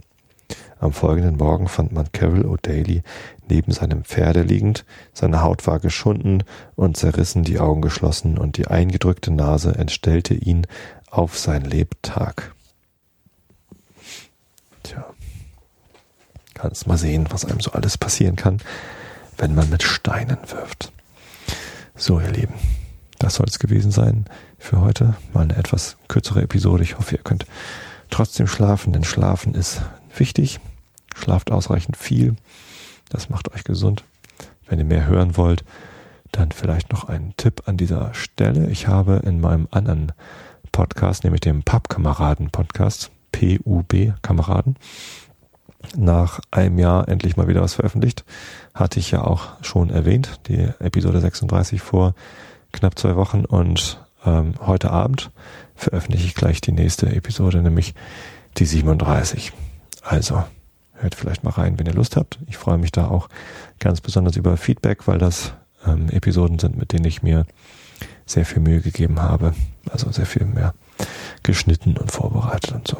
Am 0.79 0.93
folgenden 0.93 1.37
Morgen 1.37 1.67
fand 1.67 1.91
man 1.91 2.11
Carol 2.11 2.45
O'Daly 2.45 3.01
neben 3.49 3.71
seinem 3.71 4.03
Pferde 4.03 4.43
liegend, 4.43 4.85
seine 5.11 5.41
Haut 5.41 5.65
war 5.65 5.79
geschunden 5.79 6.43
und 6.75 6.97
zerrissen, 6.97 7.43
die 7.43 7.59
Augen 7.59 7.81
geschlossen, 7.81 8.37
und 8.37 8.57
die 8.57 8.67
eingedrückte 8.67 9.31
Nase 9.31 9.73
entstellte 9.73 10.35
ihn 10.35 10.67
auf 11.09 11.39
sein 11.39 11.63
Lebtag. 11.63 12.53
Kannst 16.57 16.87
mal 16.87 16.97
sehen, 16.97 17.27
was 17.29 17.45
einem 17.45 17.59
so 17.59 17.71
alles 17.71 17.97
passieren 17.97 18.35
kann, 18.35 18.57
wenn 19.37 19.55
man 19.55 19.69
mit 19.69 19.83
Steinen 19.83 20.39
wirft. 20.47 20.91
So, 21.95 22.19
ihr 22.19 22.31
Lieben, 22.31 22.53
das 23.19 23.35
soll 23.35 23.45
es 23.47 23.59
gewesen 23.59 23.91
sein 23.91 24.25
für 24.57 24.81
heute. 24.81 25.15
Mal 25.33 25.43
eine 25.43 25.55
etwas 25.55 25.97
kürzere 26.07 26.41
Episode. 26.41 26.83
Ich 26.83 26.97
hoffe, 26.97 27.15
ihr 27.15 27.23
könnt 27.23 27.45
trotzdem 28.09 28.47
schlafen, 28.47 28.93
denn 28.93 29.03
Schlafen 29.03 29.53
ist 29.53 29.81
wichtig. 30.15 30.59
Schlaft 31.15 31.51
ausreichend 31.51 31.97
viel. 31.97 32.35
Das 33.09 33.29
macht 33.29 33.53
euch 33.53 33.63
gesund. 33.63 34.03
Wenn 34.67 34.79
ihr 34.79 34.85
mehr 34.85 35.05
hören 35.05 35.37
wollt, 35.37 35.63
dann 36.31 36.51
vielleicht 36.51 36.91
noch 36.91 37.07
ein 37.07 37.33
Tipp 37.37 37.63
an 37.65 37.77
dieser 37.77 38.13
Stelle. 38.13 38.69
Ich 38.69 38.87
habe 38.87 39.21
in 39.25 39.39
meinem 39.39 39.67
anderen 39.71 40.11
Podcast, 40.71 41.23
nämlich 41.23 41.41
dem 41.41 41.63
Pappkameraden-Podcast, 41.63 43.11
PUB 43.31 44.13
Kameraden 44.21 44.75
nach 45.95 46.39
einem 46.51 46.79
Jahr 46.79 47.07
endlich 47.07 47.37
mal 47.37 47.47
wieder 47.47 47.61
was 47.61 47.75
veröffentlicht. 47.75 48.25
Hatte 48.73 48.99
ich 48.99 49.11
ja 49.11 49.21
auch 49.21 49.49
schon 49.61 49.89
erwähnt, 49.89 50.39
die 50.47 50.69
Episode 50.79 51.19
36 51.21 51.81
vor 51.81 52.15
knapp 52.71 52.97
zwei 52.97 53.15
Wochen 53.15 53.45
und 53.45 53.99
ähm, 54.25 54.55
heute 54.59 54.91
Abend 54.91 55.31
veröffentliche 55.75 56.25
ich 56.25 56.35
gleich 56.35 56.61
die 56.61 56.71
nächste 56.71 57.07
Episode, 57.07 57.61
nämlich 57.61 57.93
die 58.57 58.65
37. 58.65 59.53
Also 60.03 60.43
hört 60.93 61.15
vielleicht 61.15 61.43
mal 61.43 61.51
rein, 61.51 61.77
wenn 61.77 61.85
ihr 61.85 61.93
Lust 61.93 62.15
habt. 62.15 62.39
Ich 62.47 62.57
freue 62.57 62.77
mich 62.77 62.91
da 62.91 63.07
auch 63.07 63.29
ganz 63.79 64.01
besonders 64.01 64.35
über 64.35 64.57
Feedback, 64.57 65.07
weil 65.07 65.19
das 65.19 65.53
ähm, 65.85 66.09
Episoden 66.09 66.59
sind, 66.59 66.77
mit 66.77 66.91
denen 66.93 67.05
ich 67.05 67.21
mir 67.21 67.45
sehr 68.25 68.45
viel 68.45 68.61
Mühe 68.61 68.81
gegeben 68.81 69.21
habe. 69.21 69.53
Also 69.89 70.11
sehr 70.11 70.25
viel 70.25 70.45
mehr 70.45 70.73
geschnitten 71.43 71.97
und 71.97 72.11
vorbereitet 72.11 72.73
und 72.73 72.87
so. 72.87 72.97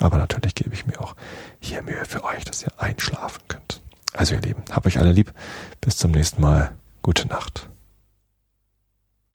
Aber 0.00 0.16
natürlich 0.16 0.54
gebe 0.54 0.74
ich 0.74 0.86
mir 0.86 1.00
auch 1.00 1.14
hier 1.60 1.82
Mühe 1.82 2.04
für 2.04 2.24
euch, 2.24 2.44
dass 2.44 2.62
ihr 2.62 2.72
einschlafen 2.78 3.42
könnt. 3.48 3.82
Also 4.14 4.34
ihr 4.34 4.40
Lieben, 4.40 4.64
habt 4.70 4.86
euch 4.86 4.98
alle 4.98 5.12
lieb. 5.12 5.32
Bis 5.80 5.96
zum 5.96 6.10
nächsten 6.10 6.42
Mal. 6.42 6.72
Gute 7.02 7.28
Nacht. 7.28 7.68